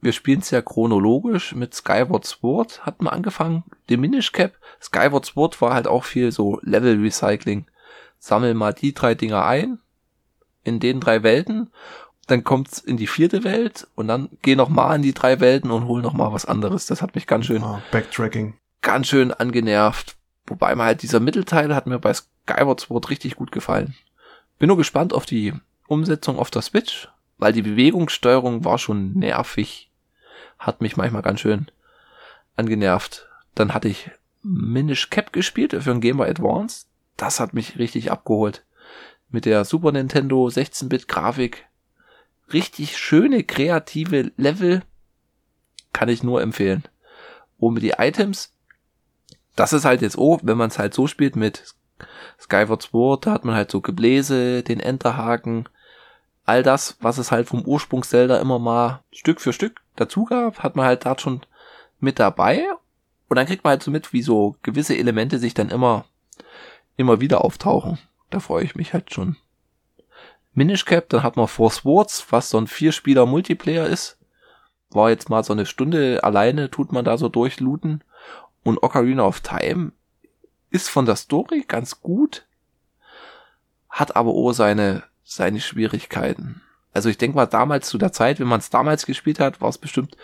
[0.00, 4.54] wir spielen es ja chronologisch mit Skyward Sword, hat man angefangen, Diminish Cap.
[4.80, 7.66] Skyward Sword war halt auch viel so Level Recycling.
[8.18, 9.78] Sammel mal die drei Dinger ein,
[10.64, 11.70] in den drei Welten,
[12.26, 15.70] dann kommt's in die vierte Welt und dann geh noch mal in die drei Welten
[15.70, 16.86] und hol noch mal was anderes.
[16.86, 18.54] Das hat mich ganz schön, Ah, Backtracking.
[18.82, 20.16] ganz schön angenervt.
[20.48, 23.94] Wobei mir halt dieser Mittelteil hat mir bei Skyward Sword richtig gut gefallen.
[24.58, 25.52] Bin nur gespannt auf die
[25.86, 29.90] Umsetzung auf der Switch, weil die Bewegungssteuerung war schon nervig.
[30.58, 31.70] Hat mich manchmal ganz schön
[32.56, 33.28] angenervt.
[33.54, 34.10] Dann hatte ich
[34.42, 36.86] Minish Cap gespielt für ein Game Boy Advance.
[37.16, 38.64] Das hat mich richtig abgeholt.
[39.30, 41.66] Mit der Super Nintendo 16-Bit Grafik.
[42.52, 44.82] Richtig schöne, kreative Level.
[45.92, 46.84] Kann ich nur empfehlen.
[47.58, 48.54] Und mit die Items,
[49.58, 51.74] das ist halt jetzt, oh, wenn man es halt so spielt mit
[52.40, 55.68] Skyward Sword, da hat man halt so Gebläse, den Enterhaken,
[56.44, 60.60] all das, was es halt vom Ursprungs Zelda immer mal Stück für Stück dazu gab,
[60.62, 61.40] hat man halt da schon
[61.98, 62.64] mit dabei.
[63.28, 66.04] Und dann kriegt man halt so mit, wie so gewisse Elemente sich dann immer,
[66.96, 67.98] immer wieder auftauchen.
[68.30, 69.36] Da freue ich mich halt schon.
[70.54, 74.18] Minish Cap, dann hat man Four Swords, was so ein Vierspieler Multiplayer ist.
[74.90, 78.02] War jetzt mal so eine Stunde alleine, tut man da so durchlooten.
[78.68, 79.92] Und Ocarina of Time
[80.68, 82.46] ist von der Story ganz gut,
[83.88, 86.60] hat aber auch seine, seine Schwierigkeiten.
[86.92, 89.70] Also ich denke mal, damals zu der Zeit, wenn man es damals gespielt hat, war
[89.70, 90.18] es bestimmt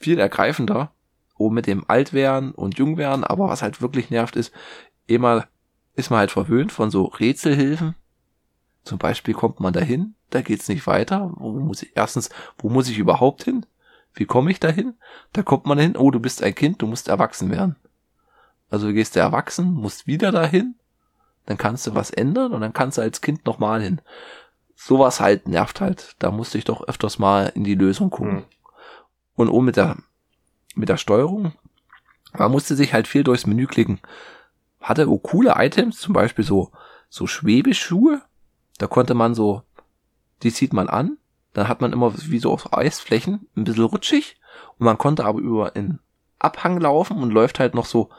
[0.00, 0.90] viel ergreifender.
[1.36, 4.54] Oh, mit dem Altwerden und Jungwerden, aber was halt wirklich nervt ist,
[5.06, 5.46] immer
[5.96, 7.94] ist man halt verwöhnt von so Rätselhilfen.
[8.84, 11.30] Zum Beispiel kommt man dahin, da geht's nicht weiter.
[11.36, 13.66] Wo muss ich, erstens, wo muss ich überhaupt hin?
[14.16, 14.94] Wie komme ich dahin?
[15.32, 17.76] Da kommt man hin, oh, du bist ein Kind, du musst erwachsen werden.
[18.70, 20.74] Also du gehst du erwachsen, musst wieder dahin,
[21.44, 24.00] dann kannst du was ändern und dann kannst du als Kind nochmal hin.
[24.74, 26.16] Sowas halt nervt halt.
[26.18, 28.38] Da musste ich doch öfters mal in die Lösung gucken.
[28.38, 28.44] Hm.
[29.34, 29.96] Und oben mit der,
[30.74, 31.52] mit der Steuerung,
[32.32, 34.00] man musste sich halt viel durchs Menü klicken.
[34.80, 36.72] Hatte wo coole Items, zum Beispiel so,
[37.08, 38.22] so Schwebeschuhe.
[38.78, 39.62] Da konnte man so,
[40.42, 41.18] die zieht man an,
[41.56, 44.36] dann hat man immer wie so auf Eisflächen, ein bisschen rutschig,
[44.78, 46.00] und man konnte aber über einen
[46.38, 48.10] Abhang laufen und läuft halt noch so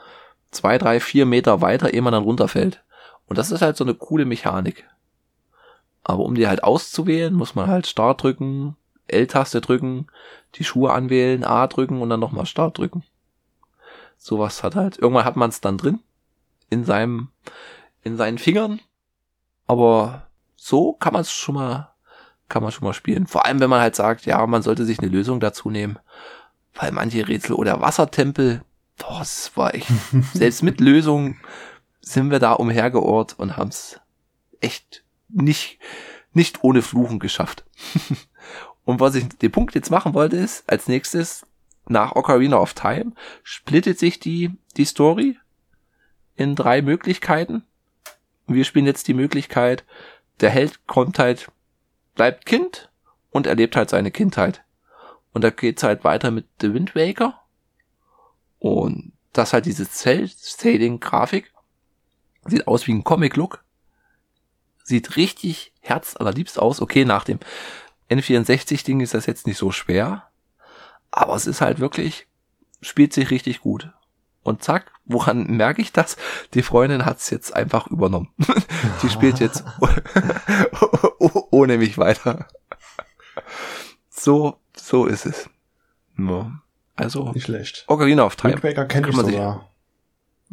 [0.50, 2.82] zwei, drei, vier Meter weiter, ehe man dann runterfällt.
[3.26, 4.88] Und das ist halt so eine coole Mechanik.
[6.02, 8.76] Aber um die halt auszuwählen, muss man halt Start drücken,
[9.06, 10.08] L-Taste drücken,
[10.56, 13.04] die Schuhe anwählen, A drücken und dann nochmal Start drücken.
[14.16, 16.00] Sowas hat halt, irgendwann hat man es dann drin,
[16.70, 17.28] in seinem,
[18.02, 18.80] in seinen Fingern.
[19.68, 20.26] Aber
[20.56, 21.92] so kann man es schon mal,
[22.48, 23.26] kann man schon mal spielen.
[23.26, 25.98] Vor allem, wenn man halt sagt, ja, man sollte sich eine Lösung dazu nehmen.
[26.74, 28.62] Weil manche Rätsel oder Wassertempel,
[28.96, 29.88] boah, das war echt,
[30.34, 31.36] selbst mit Lösung
[32.00, 34.00] sind wir da umhergeort und haben es
[34.60, 35.78] echt nicht,
[36.32, 37.64] nicht ohne Fluchen geschafft.
[38.84, 41.46] und was ich den Punkt jetzt machen wollte, ist, als nächstes,
[41.86, 45.38] nach Ocarina of Time, splittet sich die, die Story
[46.36, 47.64] in drei Möglichkeiten.
[48.46, 49.84] Wir spielen jetzt die Möglichkeit,
[50.40, 51.50] der Held kommt halt,
[52.18, 52.90] bleibt Kind
[53.30, 54.62] und erlebt halt seine Kindheit.
[55.32, 57.40] Und da geht's halt weiter mit The Wind Waker.
[58.58, 61.52] Und das halt diese Cell-Shading-Grafik.
[62.44, 63.64] Sieht aus wie ein Comic-Look.
[64.82, 66.82] Sieht richtig herzallerliebst aus.
[66.82, 67.38] Okay, nach dem
[68.10, 70.28] N64-Ding ist das jetzt nicht so schwer.
[71.10, 72.26] Aber es ist halt wirklich,
[72.82, 73.92] spielt sich richtig gut.
[74.48, 76.16] Und zack, woran merke ich das?
[76.54, 78.30] Die Freundin hat's jetzt einfach übernommen.
[79.02, 79.64] Die spielt jetzt
[81.50, 82.48] ohne mich weiter.
[84.08, 85.50] So, so ist es.
[86.16, 86.60] Ja.
[86.96, 87.84] Also, Nicht schlecht.
[87.86, 88.54] Ocarina of Time.
[88.54, 89.68] Wind Waker kenne ich man sogar.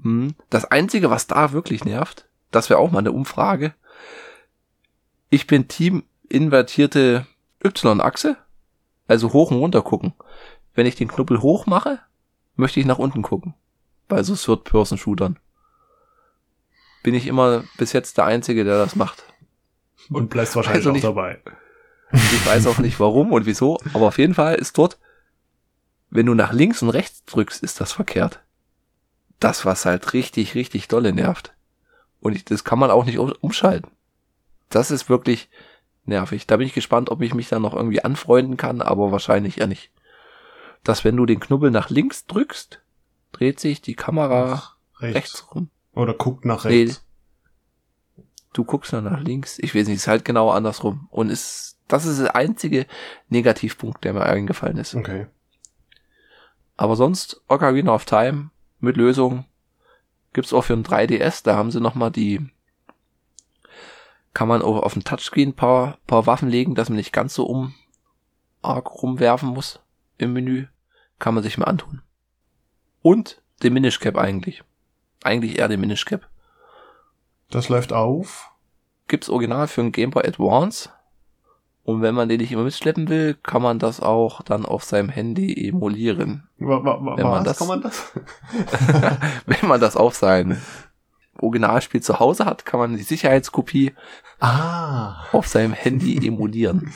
[0.01, 0.35] Hm.
[0.49, 3.73] Das Einzige, was da wirklich nervt, das wäre auch mal eine Umfrage.
[5.29, 7.25] Ich bin Team invertierte
[7.63, 8.37] Y-Achse,
[9.07, 10.13] also hoch und runter gucken.
[10.73, 11.99] Wenn ich den Knubbel hoch mache,
[12.55, 13.55] möchte ich nach unten gucken.
[14.07, 15.39] Bei so Third-Person-Shootern.
[17.03, 19.23] Bin ich immer bis jetzt der Einzige, der das macht.
[20.09, 21.39] Und bleibst wahrscheinlich Also auch nicht- dabei.
[22.11, 24.99] Ich weiß auch nicht warum und wieso, aber auf jeden Fall ist dort,
[26.09, 28.39] wenn du nach links und rechts drückst, ist das verkehrt.
[29.39, 31.53] Das, was halt richtig, richtig dolle nervt.
[32.21, 33.91] Und ich, das kann man auch nicht um- umschalten.
[34.69, 35.49] Das ist wirklich
[36.05, 36.47] nervig.
[36.47, 39.67] Da bin ich gespannt, ob ich mich dann noch irgendwie anfreunden kann, aber wahrscheinlich eher
[39.67, 39.91] nicht.
[40.83, 42.79] Dass wenn du den Knubbel nach links drückst,
[43.35, 44.63] dreht sich die Kamera
[44.99, 45.15] Rechts.
[45.15, 45.69] rechts rum.
[45.93, 46.83] Oder guckt nach Nee.
[46.83, 47.03] rechts.
[48.53, 49.59] Du guckst dann nach links.
[49.59, 51.07] Ich weiß nicht, ist halt genau andersrum.
[51.11, 52.85] Und ist, das ist der einzige
[53.27, 54.95] Negativpunkt, der mir eingefallen ist.
[54.95, 55.27] Okay.
[56.77, 59.45] Aber sonst, Ocarina of Time mit Lösung
[60.31, 61.43] gibt's auch für ein 3DS.
[61.43, 62.49] Da haben sie nochmal die,
[64.33, 67.45] kann man auch auf dem Touchscreen paar, paar Waffen legen, dass man nicht ganz so
[67.45, 67.73] um
[68.61, 69.81] arg rumwerfen muss
[70.17, 70.67] im Menü.
[71.19, 72.01] Kann man sich mal antun.
[73.05, 74.63] Und den Minish Cap eigentlich.
[75.23, 76.27] Eigentlich eher den Minish Cap.
[77.51, 78.49] Das läuft auf.
[79.07, 80.89] gibt's original für ein Game Boy Advance.
[81.83, 85.09] Und wenn man den nicht immer mitschleppen will, kann man das auch dann auf seinem
[85.09, 86.47] Handy emulieren.
[86.57, 87.57] Wa- wa- wa- Wenn man was?
[87.57, 88.11] das- Kann man das?
[89.45, 90.59] wenn man das auf sein
[91.37, 93.93] Originalspiel zu Hause hat, kann man die Sicherheitskopie
[94.39, 96.91] ah, auf seinem Handy emulieren.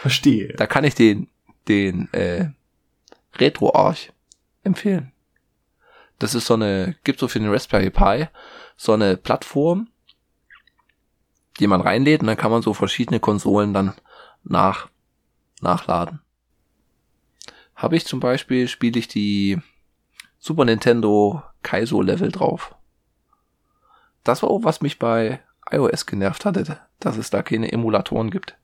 [0.00, 0.52] verstehe.
[0.58, 1.28] Da kann ich den,
[1.66, 2.50] den äh,
[3.38, 4.12] RetroArch
[4.68, 5.12] empfehlen.
[6.18, 8.28] Das ist so eine, gibt so für den Raspberry Pi
[8.76, 9.88] so eine Plattform,
[11.58, 13.94] die man reinlädt und dann kann man so verschiedene Konsolen dann
[14.44, 14.88] nach,
[15.60, 16.20] nachladen.
[17.74, 19.60] Habe ich zum Beispiel, spiele ich die
[20.38, 22.74] Super Nintendo Kaizo Level drauf.
[24.24, 25.40] Das war auch, was mich bei
[25.70, 28.56] iOS genervt hatte, dass es da keine Emulatoren gibt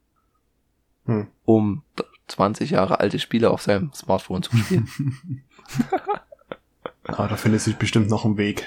[1.07, 1.29] Hm.
[1.45, 1.83] um
[2.29, 4.89] 20 Jahre alte Spiele auf seinem Smartphone zu spielen.
[7.07, 8.67] Ah, da findet sich bestimmt noch ein Weg.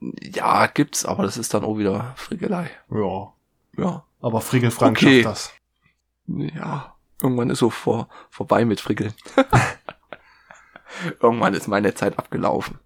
[0.00, 2.70] ja, gibt's, aber das ist dann auch wieder Frickelei.
[2.88, 3.32] Ja.
[3.76, 4.04] Ja.
[4.20, 5.22] Aber Frickel Frank Okay.
[5.24, 5.32] schafft
[6.26, 6.52] das.
[6.54, 6.94] Ja.
[7.20, 9.12] Irgendwann ist so vor, vorbei mit Frickeln.
[11.20, 12.78] Irgendwann ist meine Zeit abgelaufen.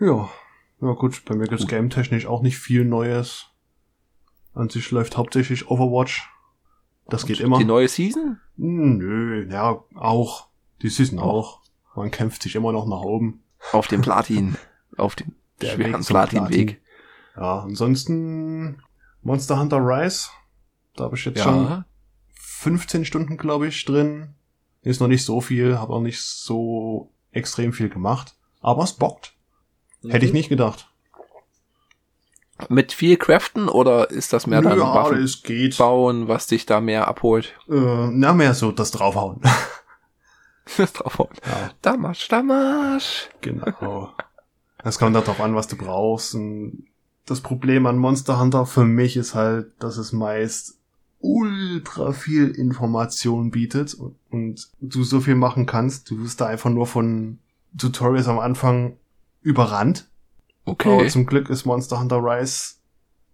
[0.00, 0.30] Ja.
[0.80, 3.46] Ja gut, bei mir gibt's game-technisch auch nicht viel Neues.
[4.54, 6.30] An sich läuft hauptsächlich Overwatch.
[7.08, 7.58] Das geht immer.
[7.58, 8.38] Die neue Season?
[8.56, 10.48] Hm, Nö, ja, auch.
[10.82, 11.62] Die Season Auch.
[11.94, 11.96] auch.
[11.96, 13.42] Man kämpft sich immer noch nach oben.
[13.72, 14.56] Auf dem Platin,
[14.96, 16.80] auf dem Der schweren Platinweg.
[17.36, 18.82] Ja, ansonsten
[19.22, 20.28] Monster Hunter Rise.
[20.96, 21.84] Da habe ich jetzt schon Ja.
[22.34, 24.34] 15 Stunden, glaube ich, drin.
[24.82, 28.36] Ist noch nicht so viel, habe auch nicht so extrem viel gemacht.
[28.60, 29.34] Aber es bockt.
[30.08, 30.87] Hätte ich nicht gedacht.
[32.68, 35.78] Mit viel Craften oder ist das mehr dann ja, Waffen es geht.
[35.78, 37.54] bauen, was dich da mehr abholt?
[37.68, 39.40] Äh, na, mehr so das draufhauen.
[40.76, 41.30] Draufhauen.
[41.46, 41.70] Ja.
[41.82, 43.28] Damasch, Damasch.
[43.40, 44.12] Genau.
[44.84, 46.34] Es kommt darauf an, was du brauchst.
[46.34, 46.86] Und
[47.26, 50.78] das Problem an Monster Hunter für mich ist halt, dass es meist
[51.20, 56.10] ultra viel Information bietet und, und du so viel machen kannst.
[56.10, 57.38] Du wirst da einfach nur von
[57.76, 58.96] Tutorials am Anfang
[59.42, 60.08] überrannt.
[60.70, 60.92] Okay.
[60.94, 62.74] Aber zum Glück ist Monster Hunter Rise,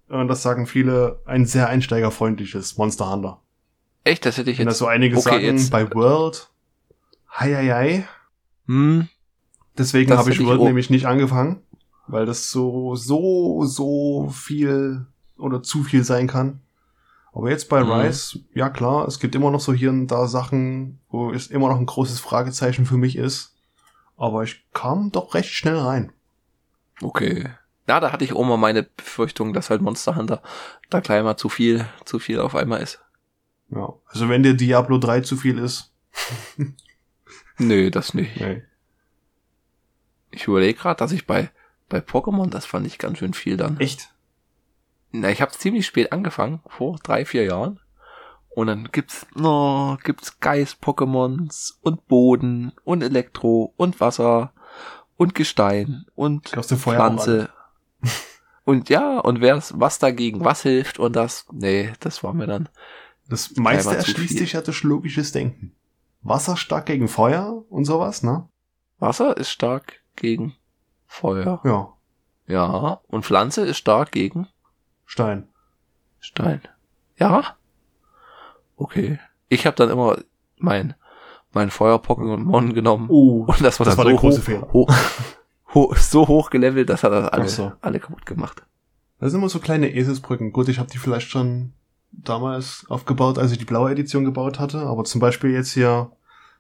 [0.09, 3.41] und das sagen viele, ein sehr einsteigerfreundliches Monster Hunter.
[4.05, 4.75] Echt, das hätte ich Wenn jetzt.
[4.75, 6.51] das so einige Okay, sagen, jetzt- bei World,
[7.31, 8.09] hei, hei, hei.
[8.67, 9.09] Hm,
[9.79, 11.63] Deswegen habe ich ich World auch- nämlich nicht angefangen,
[12.07, 15.07] weil das so, so, so viel
[15.39, 16.61] oder zu viel sein kann.
[17.33, 17.91] Aber jetzt bei Mhm.
[17.91, 21.69] Rise, ja klar, es gibt immer noch so hier und da Sachen, wo es immer
[21.69, 23.55] noch ein großes Fragezeichen für mich ist.
[24.17, 26.13] Aber ich kam doch recht schnell rein.
[27.03, 27.51] Okay.
[27.87, 30.43] Ja, da hatte ich auch mal meine Befürchtung, dass halt Monster Hunter
[30.89, 33.01] da gleich mal zu viel, zu viel auf einmal ist.
[33.69, 33.93] Ja.
[34.07, 35.93] Also wenn dir Diablo 3 zu viel ist,
[37.59, 38.41] Nö, das nicht.
[38.41, 38.63] nee.
[40.31, 41.51] Ich überlege gerade, dass ich bei,
[41.89, 43.79] bei Pokémon, das fand ich ganz schön viel dann.
[43.79, 44.13] Echt?
[45.13, 47.79] Na, ich habe ziemlich spät angefangen, vor drei, vier Jahren.
[48.49, 54.53] Und dann gibt's, no, gibt's Geist-Pokémons und Boden und Elektro und Wasser
[55.17, 57.49] und Gestein und vorher auch Pflanze.
[58.67, 62.71] Und ja, und wer was dagegen was hilft und das, nee, das war mir dann.
[63.29, 65.77] Das meiste erschließt sich ja durch logisches Denken.
[66.23, 68.49] Wasser stark gegen Feuer und sowas, ne?
[68.99, 70.57] Wasser ist stark gegen
[71.07, 71.61] Feuer.
[71.65, 71.93] Ja.
[72.47, 74.49] Ja, und Pflanze ist stark gegen
[75.05, 75.49] Stein.
[76.21, 76.63] Stein.
[77.19, 77.57] Ja?
[78.77, 79.19] Okay.
[79.49, 80.19] Ich habe dann immer
[80.57, 80.95] mein,
[81.55, 83.07] mein Feuer-Pokémon genommen.
[83.09, 83.45] Oh.
[83.47, 84.73] Und das war Das dann war so der große hoch, Fehler.
[84.73, 84.95] Hoch,
[85.75, 87.73] hoch, so hoch gelevelt, dass er das alle, so.
[87.81, 88.63] alle kaputt gemacht.
[89.21, 90.53] Das sind immer so kleine Eselsbrücken.
[90.53, 91.73] Gut, ich habe die vielleicht schon
[92.13, 94.81] damals aufgebaut, als ich die blaue Edition gebaut hatte.
[94.81, 96.11] Aber zum Beispiel jetzt hier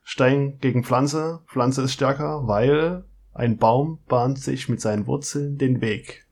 [0.03, 1.41] Stein gegen Pflanze.
[1.49, 6.27] Pflanze ist stärker, weil ein Baum bahnt sich mit seinen Wurzeln den Weg.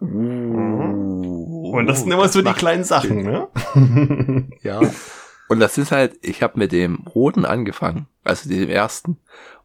[0.00, 3.30] Und das sind immer so die kleinen Sachen, Sinn.
[3.30, 4.48] ne?
[4.62, 4.80] Ja.
[5.48, 9.18] Und das ist halt, ich habe mit dem roten angefangen, also dem ersten.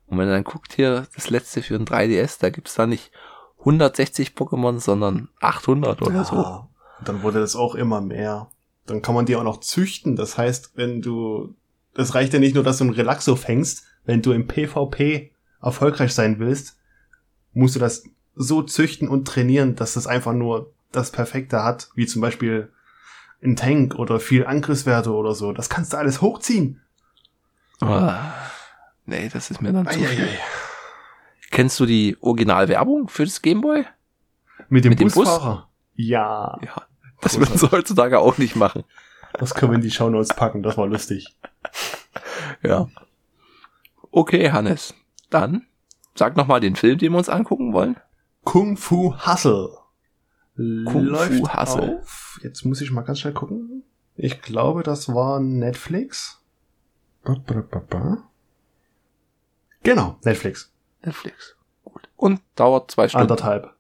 [0.07, 3.11] Und wenn dann guckt hier, das letzte für ein 3DS, da gibt's da nicht
[3.59, 6.36] 160 Pokémon, sondern 800 oder so.
[6.36, 6.69] Ja.
[7.03, 8.49] Dann wurde das auch immer mehr.
[8.86, 10.15] Dann kann man die auch noch züchten.
[10.15, 11.55] Das heißt, wenn du,
[11.93, 13.84] das reicht ja nicht nur, dass du ein Relaxo fängst.
[14.05, 15.31] Wenn du im PvP
[15.61, 16.77] erfolgreich sein willst,
[17.53, 18.03] musst du das
[18.36, 22.72] so züchten und trainieren, dass das einfach nur das Perfekte hat, wie zum Beispiel
[23.44, 25.52] ein Tank oder viel Angriffswerte oder so.
[25.54, 26.82] Das kannst du alles hochziehen.
[27.82, 28.34] Ah,
[29.06, 30.28] nee, das ist mir dann zu viel.
[31.52, 33.86] Kennst du die Originalwerbung für das Gameboy?
[34.70, 35.16] Mit dem Mit dem Bus?
[35.16, 35.70] Busfahrer.
[35.96, 36.84] Ja, Ja.
[37.22, 38.84] Das würden sie heutzutage auch nicht machen.
[39.34, 40.62] das können wir in die Shownotes packen.
[40.62, 41.34] Das war lustig.
[42.62, 42.88] Ja.
[44.12, 44.94] Okay, Hannes.
[45.30, 45.66] Dann
[46.16, 47.96] sag noch mal den Film, den wir uns angucken wollen.
[48.44, 49.70] Kung Fu Hustle.
[50.56, 51.99] Kung Läuft Hustle.
[51.99, 52.40] Auf.
[52.44, 53.84] Jetzt muss ich mal ganz schnell gucken.
[54.15, 56.41] Ich glaube, das war Netflix.
[57.23, 58.30] Ba, ba, ba.
[59.82, 60.72] Genau, Netflix.
[61.03, 61.56] Netflix.
[61.84, 62.07] Gut.
[62.15, 63.23] Und dauert zwei Stunden.
[63.23, 63.73] Anderthalb.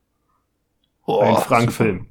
[1.05, 1.35] Oh, Ein.
[1.37, 2.07] Frank-Film.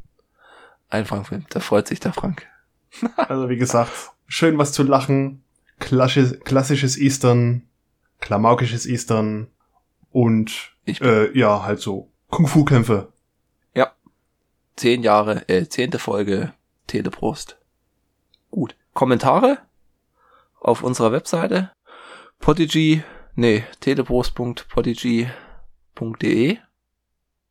[0.88, 1.46] Ein Frank-Film.
[1.50, 2.46] Da freut sich der Frank.
[3.16, 3.90] Also wie gesagt,
[4.26, 5.42] schön was zu lachen.
[5.78, 7.66] Klassisches, klassisches Eastern.
[8.20, 9.48] Klamaukisches Eastern.
[10.10, 13.11] Und Ich äh, ja, halt so Kung-Fu-Kämpfe.
[14.76, 16.52] Zehn Jahre, äh, zehnte Folge
[16.86, 17.58] Teleprost.
[18.50, 18.76] Gut.
[18.94, 19.58] Kommentare
[20.60, 21.70] auf unserer Webseite
[22.38, 23.02] podigy,
[23.34, 26.58] nee, teleprost.podigy.de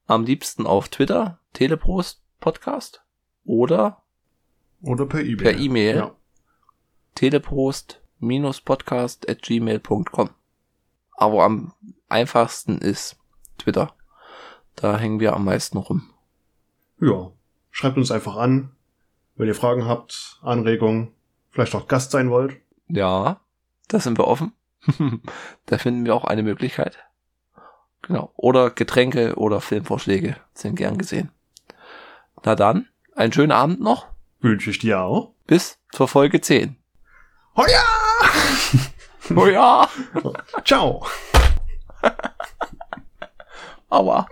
[0.07, 3.01] am liebsten auf Twitter, Teleprost Podcast
[3.45, 4.03] oder
[4.81, 5.37] Oder per E-Mail.
[5.37, 5.95] Per E-Mail.
[5.95, 6.13] Ja.
[7.15, 10.29] teleprost-podcast at gmail.com.
[11.13, 11.73] Aber am
[12.09, 13.15] einfachsten ist
[13.57, 13.93] Twitter.
[14.75, 16.09] Da hängen wir am meisten rum.
[17.01, 17.31] Ja,
[17.71, 18.75] schreibt uns einfach an,
[19.35, 21.13] wenn ihr Fragen habt, Anregungen,
[21.49, 22.55] vielleicht auch Gast sein wollt.
[22.87, 23.41] Ja,
[23.87, 24.53] da sind wir offen.
[25.65, 26.99] da finden wir auch eine Möglichkeit.
[28.03, 28.31] Genau.
[28.35, 31.31] Oder Getränke oder Filmvorschläge sind gern gesehen.
[32.43, 34.07] Na dann, einen schönen Abend noch.
[34.39, 35.33] Wünsche ich dir auch.
[35.47, 36.77] Bis zur Folge 10.
[37.55, 37.83] Hoja!
[39.35, 39.87] Oh ja,
[40.65, 41.05] Ciao!
[43.89, 44.27] aua.